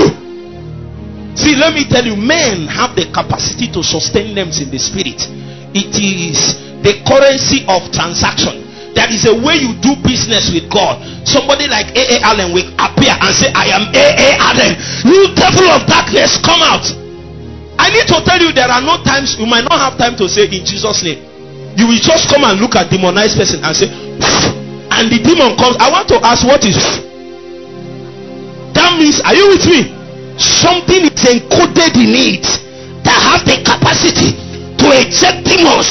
See, 1.36 1.56
let 1.56 1.74
me 1.74 1.84
tell 1.84 2.04
you, 2.04 2.16
men 2.16 2.68
have 2.68 2.96
the 2.96 3.12
capacity 3.12 3.68
to 3.72 3.82
sustain 3.84 4.32
names 4.32 4.60
in 4.60 4.70
the 4.70 4.78
spirit. 4.78 5.20
It 5.76 5.92
is 6.00 6.56
the 6.80 6.96
currency 7.04 7.64
of 7.68 7.92
transaction. 7.92 8.65
There 8.96 9.12
is 9.12 9.28
a 9.28 9.36
way 9.36 9.60
you 9.60 9.76
do 9.84 9.92
business 10.00 10.48
with 10.48 10.72
God. 10.72 11.04
Somebody 11.28 11.68
like 11.68 11.92
A.A. 11.92 12.24
Allen 12.24 12.56
will 12.56 12.64
appear 12.80 13.12
and 13.12 13.30
say, 13.36 13.52
I 13.52 13.68
am 13.76 13.92
A.A. 13.92 14.40
Allen. 14.40 14.72
You 15.04 15.36
devil 15.36 15.68
of 15.76 15.84
darkness, 15.84 16.40
come 16.40 16.64
out. 16.64 16.88
I 17.76 17.92
need 17.92 18.08
to 18.08 18.24
tell 18.24 18.40
you 18.40 18.56
there 18.56 18.72
are 18.72 18.80
no 18.80 18.96
times 19.04 19.36
you 19.36 19.44
might 19.44 19.68
not 19.68 19.76
have 19.76 20.00
time 20.00 20.16
to 20.16 20.24
say 20.32 20.48
in 20.48 20.64
Jesus' 20.64 21.04
name. 21.04 21.20
You 21.76 21.84
will 21.86 22.00
just 22.00 22.32
come 22.32 22.48
and 22.48 22.56
look 22.56 22.72
at 22.72 22.88
demonized 22.88 23.36
person 23.36 23.60
and 23.60 23.76
say, 23.76 23.92
and 23.92 25.12
the 25.12 25.20
demon 25.20 25.60
comes. 25.60 25.76
I 25.76 25.92
want 25.92 26.08
to 26.08 26.16
ask 26.24 26.40
what 26.48 26.64
is 26.64 27.04
that 28.76 28.96
means, 29.00 29.20
are 29.24 29.32
you 29.36 29.56
with 29.56 29.64
me? 29.68 29.92
Something 30.36 31.08
is 31.08 31.20
encoded 31.24 31.96
in 31.96 32.12
it 32.12 32.44
that 33.04 33.16
have 33.24 33.44
the 33.44 33.60
capacity 33.64 34.36
to 34.76 34.86
eject 34.92 35.48
demons, 35.48 35.88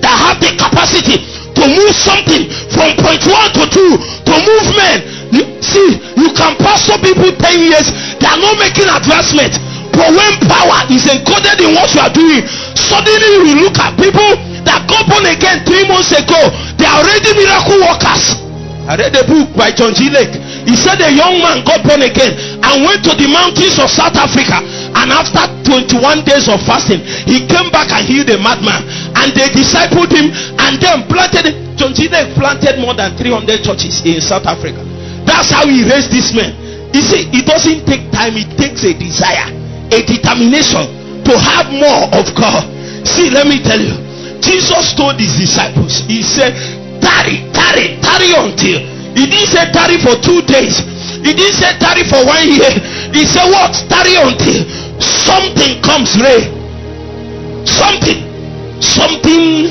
that 0.00 0.16
have 0.16 0.40
the 0.40 0.52
capacity 0.56 1.20
to 1.62 1.68
move 1.70 1.94
something 1.94 2.50
from 2.74 2.90
point 2.98 3.22
one 3.30 3.50
to 3.54 3.64
two 3.70 3.92
to 4.26 4.34
movement. 4.42 4.98
You, 5.30 5.42
see, 5.62 5.88
you 6.18 6.28
can 6.34 6.58
pastor 6.58 6.98
people 6.98 7.30
10 7.30 7.38
years, 7.62 7.86
they 8.18 8.26
are 8.26 8.40
not 8.42 8.58
making 8.58 8.90
advancement. 8.90 9.54
But 9.94 10.10
when 10.10 10.32
power 10.50 10.82
is 10.90 11.06
encoded 11.06 11.62
in 11.62 11.78
what 11.78 11.94
you 11.94 12.02
are 12.02 12.10
doing, 12.10 12.42
suddenly 12.74 13.46
you 13.46 13.54
look 13.62 13.78
at 13.78 13.94
people 13.94 14.34
that 14.66 14.82
got 14.90 15.06
born 15.06 15.24
again 15.28 15.62
three 15.62 15.86
months 15.86 16.10
ago, 16.10 16.40
they 16.80 16.88
are 16.88 16.98
already 16.98 17.30
miracle 17.38 17.78
workers. 17.78 18.42
I 18.82 18.98
read 18.98 19.14
a 19.14 19.22
book 19.22 19.54
by 19.54 19.70
John 19.70 19.94
G. 19.94 20.10
Lake. 20.10 20.34
He 20.66 20.74
said 20.74 20.98
a 20.98 21.12
young 21.14 21.38
man 21.38 21.62
got 21.62 21.86
born 21.86 22.02
again 22.02 22.34
and 22.34 22.82
went 22.82 23.06
to 23.06 23.14
the 23.14 23.30
mountains 23.30 23.78
of 23.78 23.86
South 23.86 24.18
Africa. 24.18 24.58
And 24.92 25.08
after 25.08 25.42
21 25.64 26.24
days 26.28 26.48
of 26.52 26.60
fasting, 26.62 27.00
he 27.24 27.48
came 27.48 27.72
back 27.72 27.88
and 27.92 28.04
healed 28.04 28.28
a 28.28 28.38
madman. 28.38 28.84
And 29.16 29.32
they 29.32 29.48
discipled 29.50 30.12
him 30.12 30.30
and 30.60 30.76
then 30.80 31.08
planted. 31.08 31.76
John 31.76 31.96
G. 31.96 32.08
Planted 32.08 32.78
more 32.78 32.94
than 32.94 33.16
300 33.16 33.64
churches 33.64 34.04
in 34.04 34.20
South 34.20 34.46
Africa. 34.46 34.84
That's 35.24 35.50
how 35.50 35.66
he 35.66 35.82
raised 35.82 36.12
this 36.12 36.34
man. 36.36 36.52
You 36.92 37.00
see, 37.00 37.24
it 37.32 37.48
doesn't 37.48 37.88
take 37.88 38.12
time, 38.12 38.36
it 38.36 38.52
takes 38.60 38.84
a 38.84 38.92
desire, 38.92 39.48
a 39.88 39.98
determination 40.04 40.84
to 41.24 41.32
have 41.40 41.72
more 41.72 42.04
of 42.12 42.28
God. 42.36 42.68
See, 43.08 43.32
let 43.32 43.48
me 43.48 43.62
tell 43.64 43.80
you. 43.80 43.96
Jesus 44.44 44.92
told 44.92 45.16
his 45.16 45.32
disciples, 45.38 46.04
He 46.04 46.20
said, 46.20 46.52
tarry, 47.00 47.48
tarry, 47.56 47.96
tarry 48.04 48.36
until. 48.36 48.78
He 49.16 49.24
didn't 49.24 49.48
say 49.48 49.64
tarry 49.72 49.96
for 50.04 50.18
two 50.20 50.42
days. 50.44 50.84
He 51.24 51.32
didn't 51.32 51.56
say 51.56 51.72
tarry 51.78 52.04
for 52.04 52.20
one 52.26 52.44
year. 52.44 52.72
He 53.14 53.24
said 53.24 53.48
what? 53.48 53.72
Tarry 53.88 54.20
until 54.20 54.81
something 55.00 55.80
comes, 55.80 56.16
Ray. 56.18 56.50
Something. 57.64 58.26
Something 58.82 59.70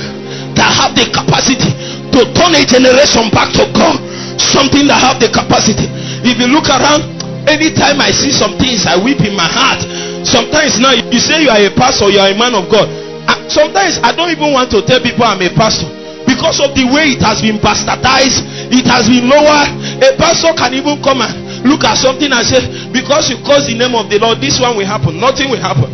that 0.56 0.72
have 0.72 0.96
the 0.96 1.10
capacity 1.12 1.70
to 2.16 2.20
turn 2.34 2.56
a 2.56 2.64
generation 2.66 3.28
back 3.32 3.52
to 3.60 3.68
God. 3.76 4.00
Something 4.40 4.88
that 4.88 5.00
have 5.00 5.20
the 5.20 5.30
capacity. 5.30 5.86
If 6.24 6.40
you 6.40 6.48
look 6.48 6.70
around, 6.72 7.04
anytime 7.50 8.00
I 8.02 8.12
see 8.12 8.32
some 8.32 8.58
things, 8.58 8.86
I 8.86 8.98
weep 8.98 9.22
in 9.22 9.36
my 9.36 9.48
heart. 9.48 9.84
Sometimes 10.26 10.80
now 10.80 10.94
you 10.94 11.20
say 11.20 11.44
you 11.44 11.50
are 11.50 11.62
a 11.62 11.72
pastor, 11.74 12.10
you 12.10 12.20
are 12.22 12.30
a 12.30 12.38
man 12.38 12.54
of 12.54 12.70
God. 12.70 12.86
Ah, 13.28 13.38
sometimes 13.50 14.00
I 14.02 14.14
don't 14.16 14.30
even 14.30 14.54
want 14.54 14.70
to 14.72 14.82
tell 14.86 15.02
people 15.02 15.26
I'm 15.26 15.42
a 15.42 15.50
pastor 15.54 15.90
because 16.26 16.62
of 16.64 16.72
the 16.78 16.86
way 16.88 17.18
it 17.18 17.22
has 17.26 17.42
been 17.42 17.58
bastardized, 17.60 18.46
it 18.72 18.86
has 18.88 19.10
been 19.10 19.28
lower. 19.28 19.68
A 20.00 20.10
pastor 20.18 20.54
can 20.56 20.74
even 20.74 21.02
come 21.04 21.22
and 21.22 21.34
look 21.64 21.84
at 21.84 21.98
something 21.98 22.32
and 22.32 22.44
say, 22.46 22.62
Because 22.92 23.30
you 23.30 23.38
cause 23.46 23.68
the 23.68 23.76
name 23.78 23.94
of 23.94 24.10
the 24.10 24.18
Lord, 24.20 24.42
this 24.42 24.60
one 24.60 24.78
will 24.78 24.88
happen, 24.88 25.20
nothing 25.20 25.50
will 25.50 25.62
happen. 25.62 25.90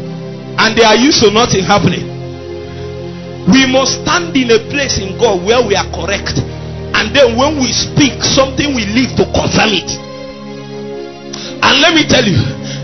And 0.58 0.74
they 0.74 0.84
are 0.84 0.98
used 0.98 1.22
to 1.22 1.30
nothing 1.32 1.64
happening. 1.64 2.18
We 3.48 3.64
must 3.70 4.04
stand 4.04 4.36
in 4.36 4.52
a 4.52 4.60
place 4.68 5.00
in 5.00 5.16
God 5.16 5.40
where 5.46 5.64
we 5.64 5.78
are 5.78 5.88
correct. 5.96 6.36
And 6.98 7.14
then 7.16 7.38
when 7.38 7.62
we 7.62 7.72
speak, 7.72 8.20
something 8.26 8.76
will 8.76 8.90
live 8.92 9.16
to 9.22 9.26
confirm 9.32 9.72
it. 9.72 9.90
And 11.64 11.74
let 11.80 11.96
me 11.96 12.04
tell 12.10 12.26
you, 12.26 12.36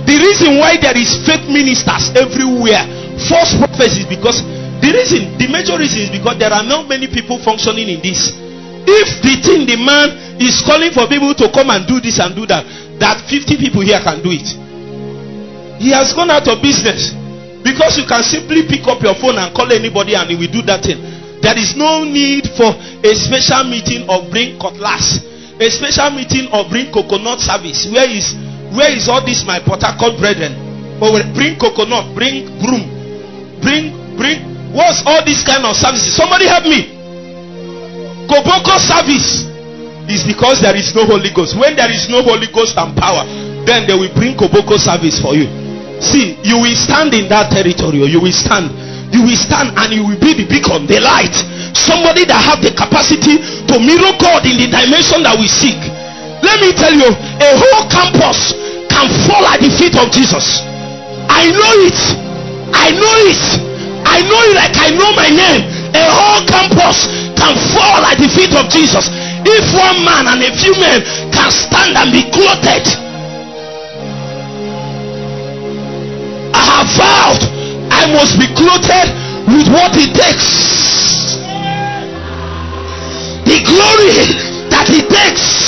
the 0.07 0.15
reason 0.19 0.59
why 0.59 0.77
there 0.79 0.95
is 0.95 1.19
fake 1.25 1.47
ministers 1.51 2.13
everywhere, 2.15 2.83
false 3.27 3.55
prophets, 3.59 3.99
is 3.99 4.07
because 4.07 4.43
the 4.83 4.91
reason, 4.91 5.35
the 5.39 5.47
major 5.47 5.79
reason 5.79 6.07
is 6.07 6.11
because 6.11 6.39
there 6.39 6.51
are 6.51 6.63
not 6.63 6.87
many 6.87 7.07
people 7.07 7.39
functioning 7.39 7.87
in 7.87 7.99
this. 8.03 8.35
If 8.83 9.23
the 9.23 9.39
thing 9.39 9.63
the 9.63 9.79
man 9.79 10.11
is 10.39 10.61
calling 10.65 10.91
for 10.91 11.05
people 11.07 11.33
to 11.35 11.49
come 11.51 11.69
and 11.69 11.85
do 11.85 11.99
this 11.99 12.19
and 12.19 12.33
do 12.35 12.45
that, 12.47 12.65
that 12.99 13.21
50 13.29 13.57
people 13.57 13.81
here 13.81 13.99
can 14.01 14.21
do 14.21 14.31
it. 14.31 14.47
He 15.81 15.91
has 15.91 16.13
gone 16.13 16.31
out 16.31 16.47
of 16.47 16.61
business 16.61 17.13
because 17.61 17.97
you 17.99 18.05
can 18.07 18.23
simply 18.23 18.63
pick 18.65 18.87
up 18.87 19.01
your 19.03 19.15
phone 19.19 19.37
and 19.37 19.53
call 19.53 19.69
anybody 19.71 20.15
and 20.15 20.29
he 20.29 20.35
will 20.35 20.51
do 20.51 20.61
that 20.63 20.83
thing. 20.83 20.99
There 21.43 21.57
is 21.59 21.75
no 21.75 22.07
need 22.07 22.47
for 22.55 22.71
a 22.71 23.11
special 23.13 23.67
meeting 23.67 24.07
or 24.07 24.23
bring 24.31 24.55
cutlass, 24.57 25.19
a 25.59 25.67
special 25.69 26.15
meeting 26.15 26.47
or 26.55 26.63
bring 26.71 26.87
coconut 26.91 27.43
service. 27.43 27.85
Where 27.91 28.07
is 28.07 28.31
where 28.71 28.89
is 28.89 29.05
all 29.11 29.21
this, 29.21 29.43
my 29.45 29.59
Port 29.59 29.83
brethren? 30.17 30.55
But 30.99 31.19
bring 31.35 31.59
coconut, 31.59 32.15
bring 32.15 32.47
broom, 32.63 32.87
bring 33.59 33.91
bring 34.15 34.53
What's 34.73 35.05
all 35.05 35.21
this 35.23 35.45
kind 35.45 35.63
of 35.69 35.77
services? 35.77 36.17
Somebody 36.17 36.47
help 36.49 36.65
me. 36.65 36.89
Koboko 38.25 38.81
service 38.81 39.52
is 40.09 40.23
because 40.23 40.59
there 40.61 40.75
is 40.75 40.91
no 40.95 41.05
Holy 41.05 41.31
Ghost. 41.31 41.55
When 41.55 41.75
there 41.75 41.91
is 41.91 42.09
no 42.09 42.23
Holy 42.23 42.47
Ghost 42.51 42.75
and 42.77 42.91
power, 42.95 43.23
then 43.63 43.87
they 43.87 43.95
will 43.95 44.11
bring 44.13 44.35
Koboko 44.35 44.75
service 44.75 45.19
for 45.19 45.35
you. 45.35 45.47
See, 46.03 46.35
you 46.43 46.59
will 46.59 46.75
stand 46.75 47.15
in 47.15 47.31
that 47.31 47.51
territory, 47.51 48.03
or 48.03 48.09
you 48.11 48.19
will 48.19 48.35
stand. 48.35 48.67
You 49.13 49.21
will 49.23 49.37
stand 49.37 49.77
and 49.77 49.93
you 49.93 50.03
will 50.03 50.17
be 50.19 50.33
the 50.33 50.43
beacon, 50.49 50.89
the 50.89 50.99
light. 50.99 51.37
Somebody 51.77 52.25
that 52.25 52.41
have 52.41 52.65
the 52.65 52.73
capacity 52.73 53.37
to 53.69 53.75
mirror 53.77 54.11
God 54.17 54.41
in 54.43 54.57
the 54.57 54.67
dimension 54.67 55.21
that 55.23 55.37
we 55.37 55.45
seek. 55.45 55.77
Let 56.41 56.59
me 56.59 56.73
tell 56.73 56.91
you, 56.91 57.07
a 57.13 57.49
whole 57.55 57.85
campus 57.87 58.57
can 58.89 59.07
fall 59.29 59.45
at 59.47 59.61
the 59.61 59.69
feet 59.69 59.95
of 59.95 60.09
Jesus. 60.09 60.65
I 61.29 61.47
know 61.53 61.73
it. 61.87 61.99
I 62.73 62.89
know 62.91 63.15
it. 63.29 63.43
I 64.03 64.19
know 64.27 64.39
you 64.49 64.53
like 64.59 64.75
I 64.75 64.89
know 64.91 65.09
my 65.15 65.29
name. 65.31 65.61
A 65.93 66.03
whole 66.09 66.43
campus 66.49 67.07
can 67.37 67.53
fall 67.71 68.01
at 68.03 68.17
the 68.17 68.27
feet 68.27 68.51
of 68.57 68.67
Jesus. 68.67 69.07
If 69.45 69.65
one 69.75 70.03
man 70.05 70.27
and 70.27 70.41
a 70.43 70.51
few 70.55 70.73
men 70.79 71.03
can 71.31 71.51
stand 71.51 71.97
and 71.97 72.11
be 72.11 72.23
clothed, 72.31 72.87
I 76.53 76.63
have 76.63 76.87
vowed 76.97 77.63
I 77.93 78.11
must 78.11 78.39
be 78.39 78.47
clothed 78.51 78.89
with 79.47 79.67
what 79.71 79.95
it 79.95 80.11
takes. 80.11 81.39
The 83.47 83.57
glory 83.63 84.27
that 84.67 84.89
it 84.89 85.07
takes. 85.07 85.63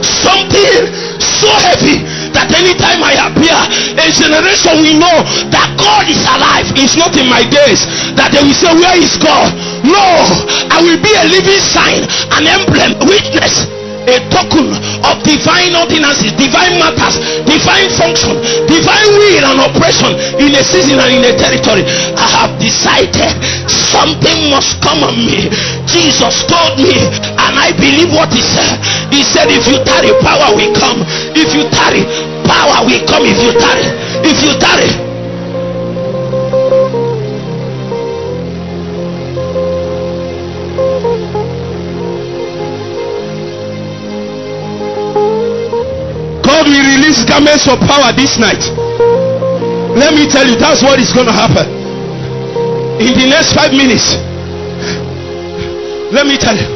Something 0.00 0.88
so 1.20 1.52
heavy 1.68 2.00
that 2.32 2.48
anytime 2.54 3.04
I 3.04 3.18
appear, 3.28 3.56
a 3.98 4.06
generation 4.08 4.80
will 4.80 4.98
know 5.00 5.18
that 5.52 5.68
God 5.76 6.08
is 6.08 6.22
alive. 6.24 6.70
It's 6.78 6.96
not 6.96 7.12
in 7.18 7.28
my 7.28 7.42
days 7.44 7.84
that 8.16 8.32
they 8.32 8.40
will 8.40 8.56
say, 8.56 8.72
Where 8.72 8.96
is 8.96 9.16
God? 9.20 9.52
No, 9.86 10.06
I 10.70 10.82
will 10.82 10.98
be 10.98 11.12
a 11.14 11.24
living 11.30 11.62
sign, 11.62 12.02
an 12.34 12.46
emblem, 12.46 12.98
witness 13.06 13.70
a 14.06 14.22
token 14.30 14.70
of 15.02 15.18
divine 15.26 15.74
ordinances, 15.74 16.30
divine 16.38 16.78
matters, 16.78 17.18
divine 17.42 17.90
function, 17.90 18.38
divine 18.70 19.10
will 19.18 19.44
and 19.50 19.58
operation 19.58 20.14
in 20.38 20.54
a 20.54 20.62
season 20.62 20.98
and 21.02 21.10
in 21.10 21.22
a 21.26 21.34
territory. 21.34 21.82
I 22.14 22.26
have 22.38 22.52
decided 22.62 23.34
something 23.66 24.50
must 24.50 24.78
come 24.80 25.02
on 25.02 25.18
me. 25.18 25.50
Jesus 25.90 26.46
told 26.46 26.78
me, 26.78 26.94
and 26.94 27.54
I 27.58 27.74
believe 27.74 28.14
what 28.14 28.30
he 28.30 28.42
said. 28.42 28.78
He 29.10 29.26
said, 29.26 29.50
If 29.50 29.66
you 29.66 29.82
tarry, 29.82 30.14
power 30.22 30.54
will 30.54 30.70
come. 30.78 31.02
If 31.34 31.50
you 31.50 31.66
tarry, 31.74 32.06
power 32.46 32.86
will 32.86 33.02
come. 33.10 33.26
If 33.26 33.38
you 33.42 33.52
tarry, 33.58 33.86
if 34.22 34.38
you 34.42 34.54
tarry. 34.62 35.05
Release 47.06 47.22
garments 47.22 47.70
of 47.70 47.78
power 47.86 48.10
this 48.18 48.34
night. 48.34 48.58
Let 49.94 50.10
me 50.18 50.26
tell 50.26 50.42
you, 50.42 50.58
that's 50.58 50.82
what 50.82 50.98
is 50.98 51.14
going 51.14 51.30
to 51.30 51.32
happen. 51.32 51.62
In 52.98 53.14
the 53.14 53.30
next 53.30 53.54
five 53.54 53.70
minutes, 53.70 54.18
Let 56.10 56.26
me 56.26 56.34
tell 56.34 56.58
you. 56.58 56.66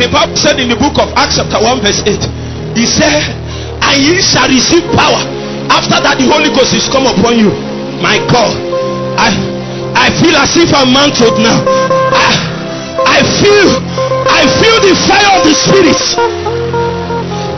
The 0.00 0.08
Bible 0.08 0.40
said 0.40 0.56
in 0.56 0.72
the 0.72 0.76
book 0.80 0.96
of 0.96 1.12
Acts 1.20 1.36
chapter 1.36 1.60
1 1.60 1.84
verse 1.84 2.00
8. 2.00 2.16
He 2.80 2.88
said, 2.88 3.20
and 3.84 3.96
ye 4.00 4.24
shall 4.24 4.48
receive 4.48 4.88
power. 4.96 5.20
After 5.68 6.00
that 6.00 6.16
the 6.16 6.24
Holy 6.32 6.48
Ghost 6.48 6.72
is 6.72 6.88
come 6.88 7.04
upon 7.04 7.36
you. 7.36 7.52
My 8.00 8.16
God. 8.32 8.56
I 9.20 9.36
I 9.92 10.08
feel 10.16 10.32
as 10.32 10.56
if 10.56 10.72
I'm 10.72 10.96
mantled 10.96 11.44
now. 11.44 11.60
I, 12.16 12.32
I 13.04 13.20
feel 13.36 13.68
I 14.32 14.48
feel 14.64 14.76
the 14.80 14.96
fire 15.04 15.28
of 15.36 15.44
the 15.44 15.52
spirit. 15.52 16.00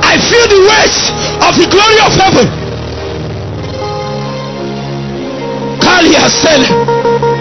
I 0.02 0.18
feel 0.18 0.46
the 0.50 0.60
weight 0.66 1.29
of 1.46 1.52
the 1.56 1.66
glory 1.68 1.98
of 2.04 2.12
heaven. 2.16 2.46
Kalia 5.80 6.28
said, 6.28 6.62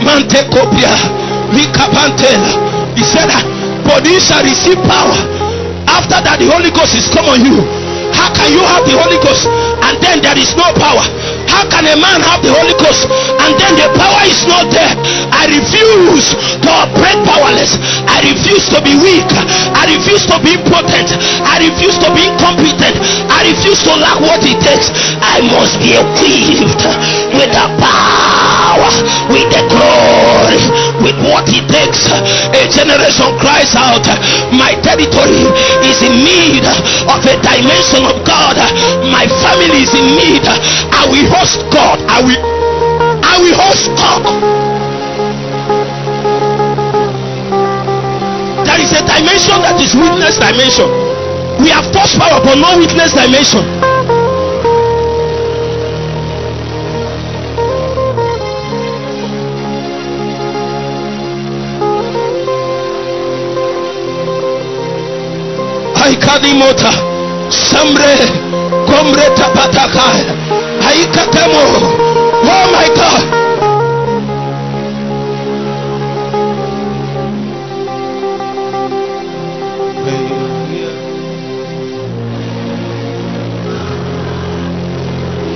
Mante 0.04 0.44
copia, 0.50 0.94
He 1.54 3.04
said, 3.04 3.30
ah, 3.32 3.44
But 3.86 4.06
you 4.08 4.20
shall 4.20 4.44
receive 4.44 4.78
power. 4.88 5.16
After 5.90 6.22
that, 6.22 6.38
the 6.40 6.48
Holy 6.48 6.72
Ghost 6.72 6.96
is 6.96 7.10
come 7.10 7.28
on 7.28 7.42
you. 7.44 7.60
How 8.14 8.34
can 8.34 8.52
you 8.52 8.64
have 8.66 8.86
the 8.86 8.96
Holy 8.98 9.18
Ghost 9.24 9.48
and 9.48 9.96
then 10.04 10.22
there 10.22 10.38
is 10.38 10.56
no 10.56 10.70
power? 10.76 11.04
How 11.50 11.66
can 11.66 11.86
a 11.90 11.98
man 11.98 12.22
have 12.22 12.46
the 12.46 12.54
Holy 12.54 12.78
Ghost 12.78 13.10
and 13.10 13.52
then 13.58 13.74
the 13.74 13.90
power 13.98 14.24
is 14.30 14.46
not 14.46 14.70
there? 14.70 14.94
I 15.34 15.50
refuse 15.50 16.38
to 16.62 16.70
operate 16.70 17.20
powerless. 17.26 17.82
I 18.06 18.22
refuse 18.22 18.70
to 18.70 18.80
be 18.86 18.94
weak. 19.02 19.26
I 19.74 19.90
refuse 19.90 20.30
to 20.30 20.38
be 20.46 20.54
impotent. 20.56 21.10
I 21.42 21.58
refuse 21.66 21.98
to 22.06 22.10
be 22.14 22.30
incompetent. 22.30 23.02
I 23.34 23.50
refuse 23.50 23.82
to 23.90 23.98
lack 23.98 24.22
what 24.22 24.46
it 24.46 24.62
takes. 24.62 24.94
I 25.26 25.42
must 25.50 25.82
be 25.82 25.98
equipped 25.98 26.86
with 27.34 27.50
the 27.50 27.66
power, 27.82 28.69
with 29.30 29.48
the 29.52 29.64
glory, 29.70 30.62
with 31.04 31.18
what 31.26 31.46
it 31.52 31.66
takes. 31.68 32.08
A 32.10 32.62
generation 32.72 33.30
cries 33.40 33.76
out, 33.76 34.06
My 34.56 34.76
territory 34.82 35.48
is 35.86 36.00
in 36.04 36.24
need 36.24 36.66
of 36.66 37.20
a 37.26 37.36
dimension 37.44 38.04
of 38.08 38.24
God. 38.26 38.58
My 39.12 39.26
family 39.44 39.84
is 39.86 39.94
in 39.94 40.08
need. 40.16 40.46
I 40.46 41.08
will 41.10 41.28
host 41.32 41.64
God. 41.72 42.00
I 42.08 42.22
will 42.24 42.42
I 43.24 43.36
will 43.38 43.56
host 43.56 43.88
God. 43.96 44.24
There 48.66 48.82
is 48.82 48.92
a 48.94 49.02
dimension 49.06 49.58
that 49.66 49.80
is 49.82 49.96
witness 49.96 50.38
dimension. 50.40 50.90
We 51.62 51.70
have 51.70 51.92
touched 51.92 52.18
power 52.18 52.40
but 52.44 52.56
no 52.56 52.78
witness 52.80 53.14
dimension. 53.14 53.89
Tapatakai 69.36 70.26
Aikatemo 70.82 71.64
Oh 72.44 72.66
my 72.72 72.88
God 72.96 73.40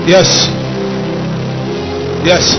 Yes. 0.05 0.51
Yes. 2.27 2.57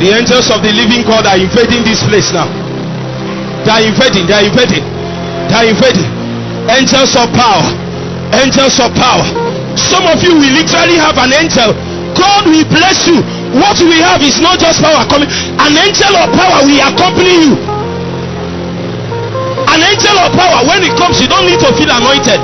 The 0.00 0.08
angels 0.16 0.50
of 0.50 0.62
the 0.62 0.72
living 0.72 1.04
God 1.04 1.26
are 1.26 1.36
invading 1.36 1.84
this 1.84 2.02
place 2.02 2.32
now. 2.32 2.48
They 3.64 3.70
are 3.70 3.84
invading. 3.84 4.26
They 4.26 4.32
are 4.32 4.44
invading. 4.48 4.93
Are 5.54 5.62
invading. 5.62 6.10
Angels 6.66 7.14
of 7.14 7.30
power. 7.30 7.62
Angels 8.34 8.82
of 8.82 8.90
power. 8.98 9.22
Some 9.78 10.02
of 10.10 10.18
you 10.22 10.34
will 10.34 10.54
literally 10.54 10.98
have 10.98 11.14
an 11.18 11.30
angel. 11.30 11.70
God 12.18 12.46
will 12.46 12.66
bless 12.66 13.06
you. 13.06 13.22
What 13.54 13.78
we 13.78 14.02
have 14.02 14.22
is 14.22 14.42
not 14.42 14.58
just 14.58 14.82
power 14.82 15.06
coming. 15.06 15.30
An 15.62 15.74
angel 15.78 16.10
of 16.10 16.30
power 16.34 16.66
will 16.66 16.82
accompany 16.82 17.34
you. 17.46 17.54
An 19.70 19.80
angel 19.82 20.16
of 20.18 20.30
power, 20.34 20.62
when 20.66 20.82
it 20.82 20.94
comes, 20.98 21.22
you 21.22 21.26
don't 21.26 21.46
need 21.46 21.58
to 21.62 21.70
feel 21.74 21.90
anointed. 21.90 22.38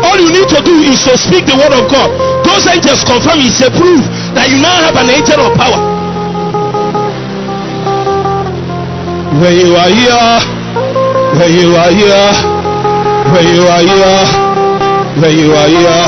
All 0.00 0.16
you 0.16 0.32
need 0.32 0.48
to 0.48 0.60
do 0.64 0.80
is 0.84 1.04
to 1.04 1.16
speak 1.16 1.44
the 1.44 1.56
word 1.56 1.72
of 1.76 1.88
God. 1.92 2.08
Those 2.44 2.66
angels 2.68 3.04
confirm 3.04 3.40
it's 3.40 3.60
a 3.60 3.68
proof 3.68 4.00
that 4.32 4.48
you 4.48 4.60
now 4.60 4.72
have 4.84 4.96
an 4.96 5.08
angel 5.12 5.40
of 5.44 5.52
power. 5.56 5.80
When 9.40 9.54
you 9.56 9.76
are 9.76 9.92
here, 9.92 10.40
when 11.36 11.52
you 11.52 11.76
are 11.76 11.92
here, 11.92 12.49
when 13.32 13.46
you 13.54 13.62
are 13.62 13.82
here, 13.82 14.26
when 15.22 15.32
you 15.38 15.52
are 15.54 15.68
here, 15.70 16.02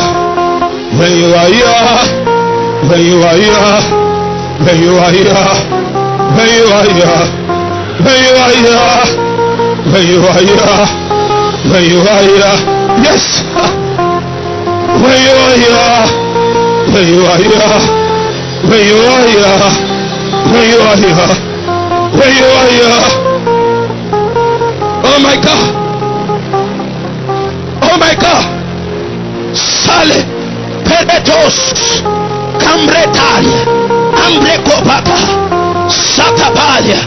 when 0.99 1.13
you 1.15 1.31
are 1.35 1.47
here, 1.47 2.23
when 2.91 3.01
you 3.01 3.23
are 3.23 3.37
here, 3.39 3.79
when 4.67 4.77
you 4.83 4.95
are 4.99 5.13
here, 5.13 5.45
when 6.35 6.49
you 6.51 6.67
are 6.75 6.87
here, 6.91 7.19
when 8.03 8.19
you 8.27 8.35
are 8.43 8.55
here, 8.59 8.83
when 9.93 10.05
you 10.11 10.19
are 10.19 10.43
here, 10.43 10.75
when 11.71 11.85
you 11.87 12.01
are 12.03 12.23
here, 12.27 12.55
yes, 13.07 13.25
when 15.03 15.19
you 15.23 15.35
are 15.47 15.57
here, 15.63 15.95
when 16.93 17.07
you 17.07 17.23
are 17.23 17.39
here, 17.39 17.73
when 18.67 18.83
you 18.83 18.99
are 18.99 19.27
here, 19.31 19.63
when 20.51 20.65
you 20.71 20.79
are 20.91 20.97
here, 20.97 21.31
when 22.19 22.31
you 22.37 22.49
are 22.51 22.69
here. 22.77 23.03
Oh 25.05 25.19
my 25.23 25.37
God. 25.43 25.82
Oh 28.13 28.15
my 28.15 28.21
God. 28.21 29.57
Sale 29.57 30.25
Peretos 30.85 32.03
Cambretalia 32.59 33.65
Ambrecopata 34.27 35.17
Satabalia 35.89 37.01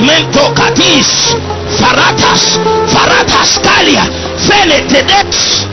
Mentocatis 0.00 1.36
Faratas 1.78 2.58
Faratas 2.88 3.60
Calia 3.62 4.02
Fenetedex 4.36 5.66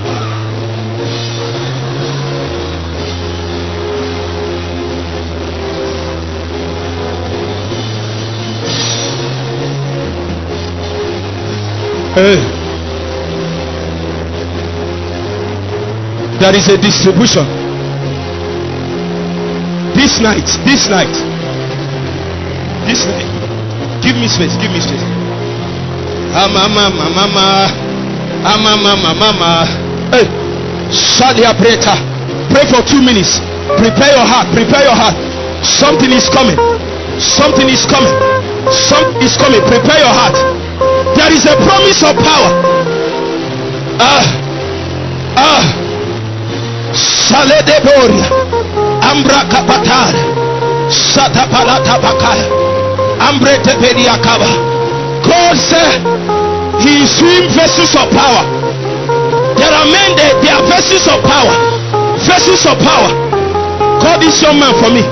Hey. 12.15 12.54
There 16.39 16.55
is 16.55 16.67
a 16.67 16.77
distribution. 16.77 17.45
This 19.95 20.19
night, 20.19 20.43
this 20.67 20.89
night, 20.91 21.15
this 22.83 23.07
night. 23.07 23.25
Give 24.03 24.19
me 24.19 24.27
space, 24.27 24.51
give 24.59 24.69
me 24.75 24.83
space. 24.83 24.99
Mama, 26.35 26.67
mama, 26.67 27.05
mama. 27.15 27.47
Ah, 28.43 28.59
mama, 28.59 28.93
mama, 28.99 29.15
mama. 29.15 29.51
Hey, 30.11 30.27
Shadia 30.91 31.55
Preta. 31.55 31.95
Pray 32.51 32.67
for 32.67 32.83
two 32.83 33.01
minutes. 33.01 33.39
Prepare 33.79 34.19
your 34.19 34.27
heart, 34.27 34.51
prepare 34.51 34.83
your 34.83 34.93
heart. 34.93 35.15
Something 35.65 36.11
is 36.11 36.27
coming. 36.29 36.59
Something 37.17 37.69
is 37.69 37.85
coming. 37.87 38.11
Something 38.69 39.23
is 39.23 39.37
coming. 39.37 39.61
Prepare 39.63 39.99
your 40.03 40.11
heart. 40.11 40.35
There 41.15 41.31
is 41.31 41.45
a 41.47 41.55
promise 41.63 42.03
of 42.03 42.13
power. 42.19 42.51
Ah, 44.03 44.25
ah. 45.39 45.84
Saledeboria, 46.95 48.27
Ambra 49.03 49.43
Kapatare, 49.51 50.23
Satapalata 50.89 51.99
Bakaya, 51.99 52.47
Ambre 53.19 53.57
Tepediakaba. 53.63 54.47
God 55.23 55.57
said 55.57 55.99
He 56.81 57.03
is 57.03 57.11
doing 57.19 57.49
vessels 57.51 57.95
of 57.95 58.09
power. 58.11 58.43
There 59.57 59.71
are 59.71 59.85
men 59.85 60.15
there, 60.15 60.41
they 60.41 60.49
are 60.49 60.63
vessels 60.67 61.07
of 61.07 61.23
power. 61.23 61.55
Vessels 62.19 62.65
of 62.65 62.77
power. 62.79 63.11
Call 63.99 64.19
this 64.19 64.41
young 64.41 64.59
man 64.59 64.73
for 64.79 64.89
me. 64.91 65.03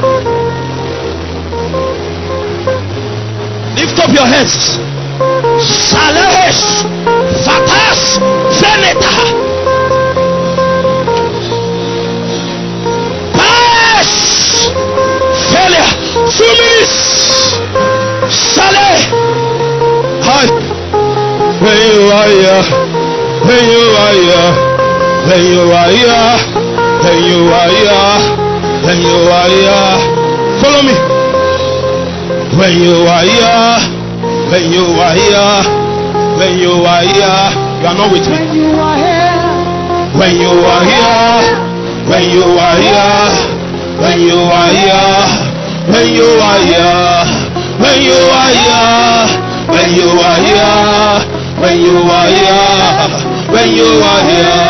Lift 3.75 3.99
up 3.99 4.11
your 4.13 4.25
hands. 4.25 4.79
Sales 5.59 6.83
Fatas 7.45 8.19
Veneta 8.59 9.42
Failure 16.33 16.85
Sumis 16.89 17.61
Sale! 18.29 18.89
Hi 20.25 20.45
When 21.61 21.77
you 21.85 22.01
are 22.09 22.29
here 22.33 22.61
When 23.45 23.63
you 23.69 23.83
are 24.01 24.13
here 24.17 24.47
When 25.29 25.41
you 25.45 25.61
are 25.69 25.89
here 25.93 26.33
When 27.05 27.17
you 27.29 27.39
are 27.53 27.69
here 27.69 28.07
When 28.81 28.97
you 28.97 29.17
are 29.29 29.49
here 29.53 29.89
Follow 30.61 30.81
me. 30.81 30.95
When 32.57 32.73
you 32.81 32.95
are 33.07 33.23
here 33.23 34.03
when 34.53 34.71
you 34.71 34.85
are 34.85 35.15
here, 35.15 35.63
When 36.37 36.59
you 36.59 36.85
are 36.85 37.01
here, 37.01 37.41
you 37.81 37.87
are 37.87 37.95
not 37.97 38.11
with 38.11 38.27
me. 38.29 38.37
When 38.37 38.53
you 38.53 38.69
are 40.61 40.85
here. 40.85 41.73
When 42.05 42.29
you 42.29 42.43
are 42.59 42.77
here, 42.77 43.29
when 43.97 44.19
you 44.21 44.37
are 44.37 44.69
here, 44.69 45.42
when 45.87 46.15
you 46.15 46.23
are 46.23 46.59
here, 46.63 47.27
when 47.83 47.99
you 48.07 48.15
are 48.15 48.51
here, 48.55 49.27
when 49.67 49.91
you 49.91 50.07
are 50.15 50.39
here, 50.39 51.19
when 51.59 51.79
you 51.81 51.99
are 52.07 52.29
here, 52.31 53.11
when 53.51 53.75
you 53.75 53.89
are 53.99 54.23
here, 54.23 54.63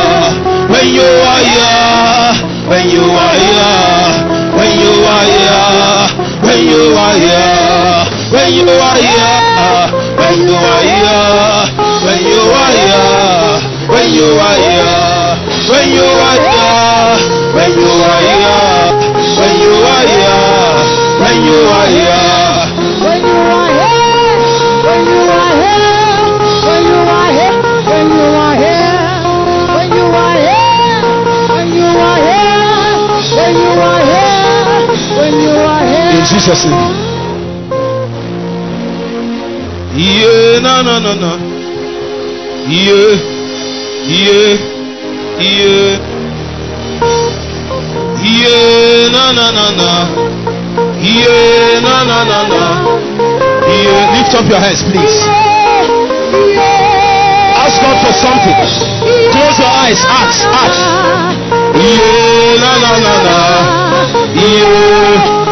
when 0.69 0.89
you 0.93 1.09
are 1.13 1.43
here, 1.45 2.33
when 2.65 2.89
you 2.89 3.05
are 3.05 3.37
here, 3.37 3.93
when 4.33 4.79
you 4.79 5.03
are 5.03 5.21
here, 5.23 6.09
when 6.33 6.61
you 6.63 6.81
are 6.97 7.17
here, 7.21 7.53
when 8.33 8.53
you 8.53 8.69
are 8.73 8.97
here, 8.97 9.27
when 10.17 10.37
you 10.37 10.55
are 10.55 10.81
here, 10.81 11.13
when 12.03 12.23
you 12.23 12.41
are 12.43 12.71
here, 12.73 13.01
when 13.89 14.09
you 14.13 14.29
are 14.41 14.57
here, 14.57 14.93
when 15.69 15.89
you 15.93 16.03
are 16.03 16.37
here 16.39 16.73
when 17.53 17.71
you 17.71 17.85
are 17.85 18.21
here, 18.21 18.72
Jesus' 36.43 36.65
name. 36.65 36.95
Yeah, 39.95 40.59
no, 40.59 40.83
no, 40.83 40.99
no, 40.99 41.13
no. 41.15 41.31
Yeah, 42.67 43.15
yeah, 44.03 44.59
yeah. 45.39 46.03
Yeah, 48.19 49.07
no, 49.15 49.31
no, 49.31 49.45
no, 49.55 49.65
no. 49.71 49.91
Yeah, 50.99 51.79
no, 51.79 52.03
no, 52.11 52.19
no, 52.27 52.39
no. 52.51 52.63
Yeah, 53.63 54.11
lift 54.11 54.35
up 54.35 54.43
your 54.49 54.59
hands, 54.59 54.83
please. 54.83 55.15
Ask 57.55 57.79
God 57.79 57.95
for 58.03 58.11
something. 58.19 58.55
Close 59.31 59.59
your 59.59 59.71
eyes. 59.71 60.03
Ask, 60.11 60.43
ask. 60.43 60.83
Yeah, 61.79 62.59
no, 62.59 62.71
no, 62.83 62.91
no, 62.99 63.13
no. 63.23 63.63
Yeah, 64.35 65.42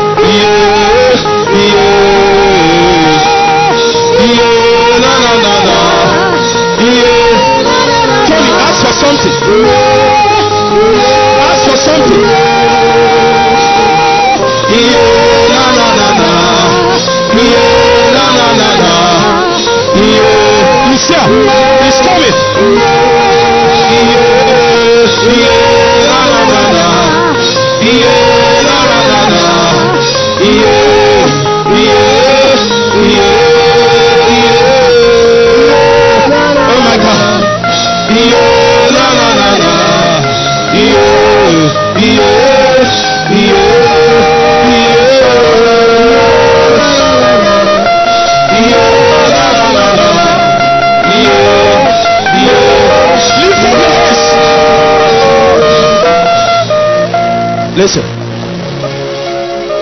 something. 9.02 9.36
Ask 11.50 11.62
for 11.70 11.78
something. 11.86 12.22
Yeah, 14.72 15.50
na 15.54 15.64
na 15.78 15.88
na 16.00 16.08
na. 16.20 16.30
Yeah, 17.34 18.14
na 18.16 18.26
na 18.38 18.48
na 18.60 18.70
na. 18.82 18.92
Yeah, 19.98 20.90
he's 20.90 21.06
there. 21.10 21.28
He's 21.84 22.00
coming. 22.06 22.38
Yeah, 23.92 24.16
yeah, 25.42 26.10
na 26.10 26.20
na 26.32 26.42
na 26.52 26.62
na. 26.76 26.86
Yeah. 27.82 28.21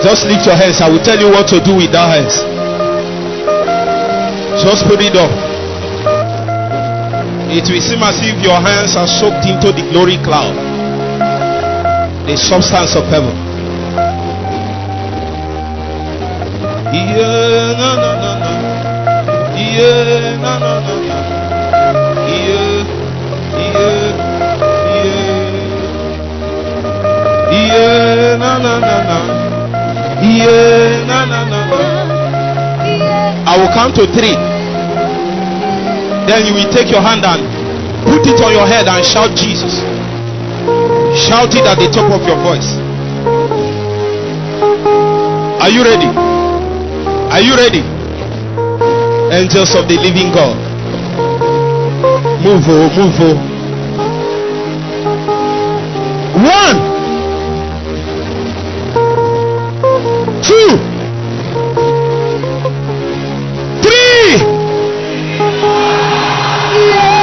Just 0.02 0.24
lift 0.24 0.46
your 0.46 0.56
hands. 0.56 0.80
I 0.80 0.88
will 0.88 1.02
tell 1.04 1.18
you 1.20 1.28
what 1.28 1.46
to 1.48 1.60
do 1.60 1.76
with 1.76 1.92
that 1.92 2.08
hands. 2.08 2.40
Just 4.64 4.84
put 4.88 5.00
it 5.00 5.16
up. 5.16 5.30
It 7.52 7.66
will 7.68 7.80
seem 7.82 8.02
as 8.02 8.16
if 8.22 8.38
your 8.42 8.56
hands 8.60 8.96
are 8.96 9.06
soaked 9.06 9.44
into 9.44 9.72
the 9.72 9.82
glory 9.90 10.16
cloud, 10.22 10.54
the 12.26 12.36
substance 12.36 12.94
of 12.94 13.04
heaven. 13.10 13.34
Yeah, 16.94 17.74
no, 17.76 17.90
no, 17.98 18.10
no, 18.22 18.32
no. 18.38 18.52
Yeah, 19.58 20.38
no, 20.38 20.52
no, 20.62 20.69
Yeah. 30.30 31.04
I 33.50 33.58
will 33.58 33.72
count 33.74 33.96
to 33.96 34.06
three. 34.14 34.36
Then 36.30 36.46
you 36.46 36.54
will 36.54 36.70
take 36.70 36.90
your 36.90 37.02
hand 37.02 37.24
and 37.26 37.42
put 38.06 38.22
it 38.26 38.38
on 38.40 38.52
your 38.52 38.66
head 38.66 38.86
and 38.86 39.04
shout 39.04 39.34
Jesus. 39.36 39.82
Shout 41.26 41.50
it 41.54 41.66
at 41.66 41.78
the 41.82 41.90
top 41.90 42.06
of 42.14 42.22
your 42.22 42.38
voice. 42.46 42.78
Are 45.60 45.68
you 45.68 45.82
ready? 45.82 46.06
Are 46.06 47.40
you 47.42 47.54
ready? 47.56 47.82
Angels 49.34 49.74
of 49.74 49.88
the 49.88 49.98
living 49.98 50.30
God. 50.32 50.56
Move, 52.42 52.64
oh, 52.68 52.88
move, 52.96 53.20
oh. 53.20 53.36
One, 56.40 56.89
two, 60.50 60.70
three. 63.86 64.34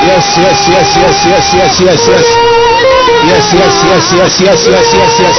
Yes, 0.08 0.26
yes, 0.40 0.60
yes, 0.72 0.88
yes, 0.96 1.18
yes, 1.28 1.46
yes, 1.60 1.74
yes, 1.84 2.08
yes. 2.08 2.26
Yes, 3.28 3.46
yes, 3.52 3.74
yes, 3.84 4.06
yes, 4.16 4.40
yes, 4.40 4.60
yes, 4.72 4.88
yes, 4.96 5.12
yes. 5.20 5.36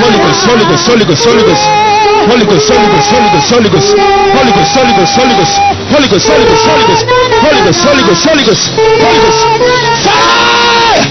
Holy 0.00 0.16
Ghost, 0.16 0.40
Holy 0.48 0.64
Ghost, 0.64 0.86
Holy 0.88 1.04
Ghost, 1.04 1.24
Holy 1.28 1.44
Ghost. 1.44 1.66
Holy 2.26 2.46
Ghost, 2.48 2.68
Holy 2.72 2.88
Ghost, 2.88 3.10
Holy 3.12 3.28
Ghost, 3.28 3.50
Holy 3.52 3.68
Ghost. 3.68 3.92
Holy 4.32 4.52
Ghost, 4.56 4.72
Holy 4.72 4.94
Ghost, 4.96 5.12
Holy 5.16 5.36
Ghost. 5.36 5.60
Holy 5.92 6.08
Ghost, 6.08 6.26
Holy 6.32 6.44
Ghost, 6.48 6.64
Holy 6.64 6.84
Ghost. 6.88 7.04
Holy 7.44 7.60
Ghost, 7.66 7.84
Holy 7.84 8.02
Ghost, 8.08 8.24
Holy 8.24 8.44
Ghost. 8.48 8.64
Holy 9.04 9.20
Ghost. 9.20 9.40
Fire! 10.08 11.04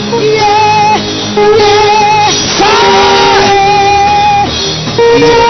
Fire! 5.17 5.44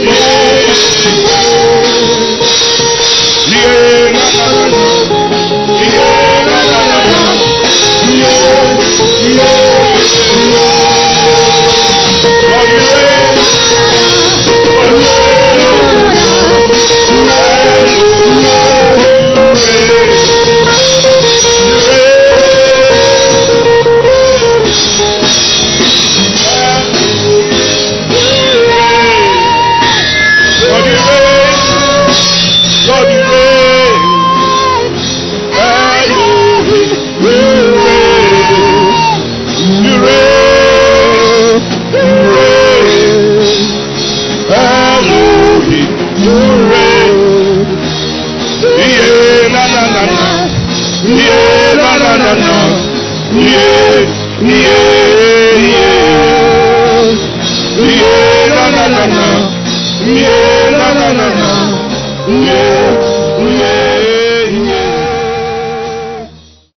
Yes, 0.00 1.04
yes. 1.06 1.67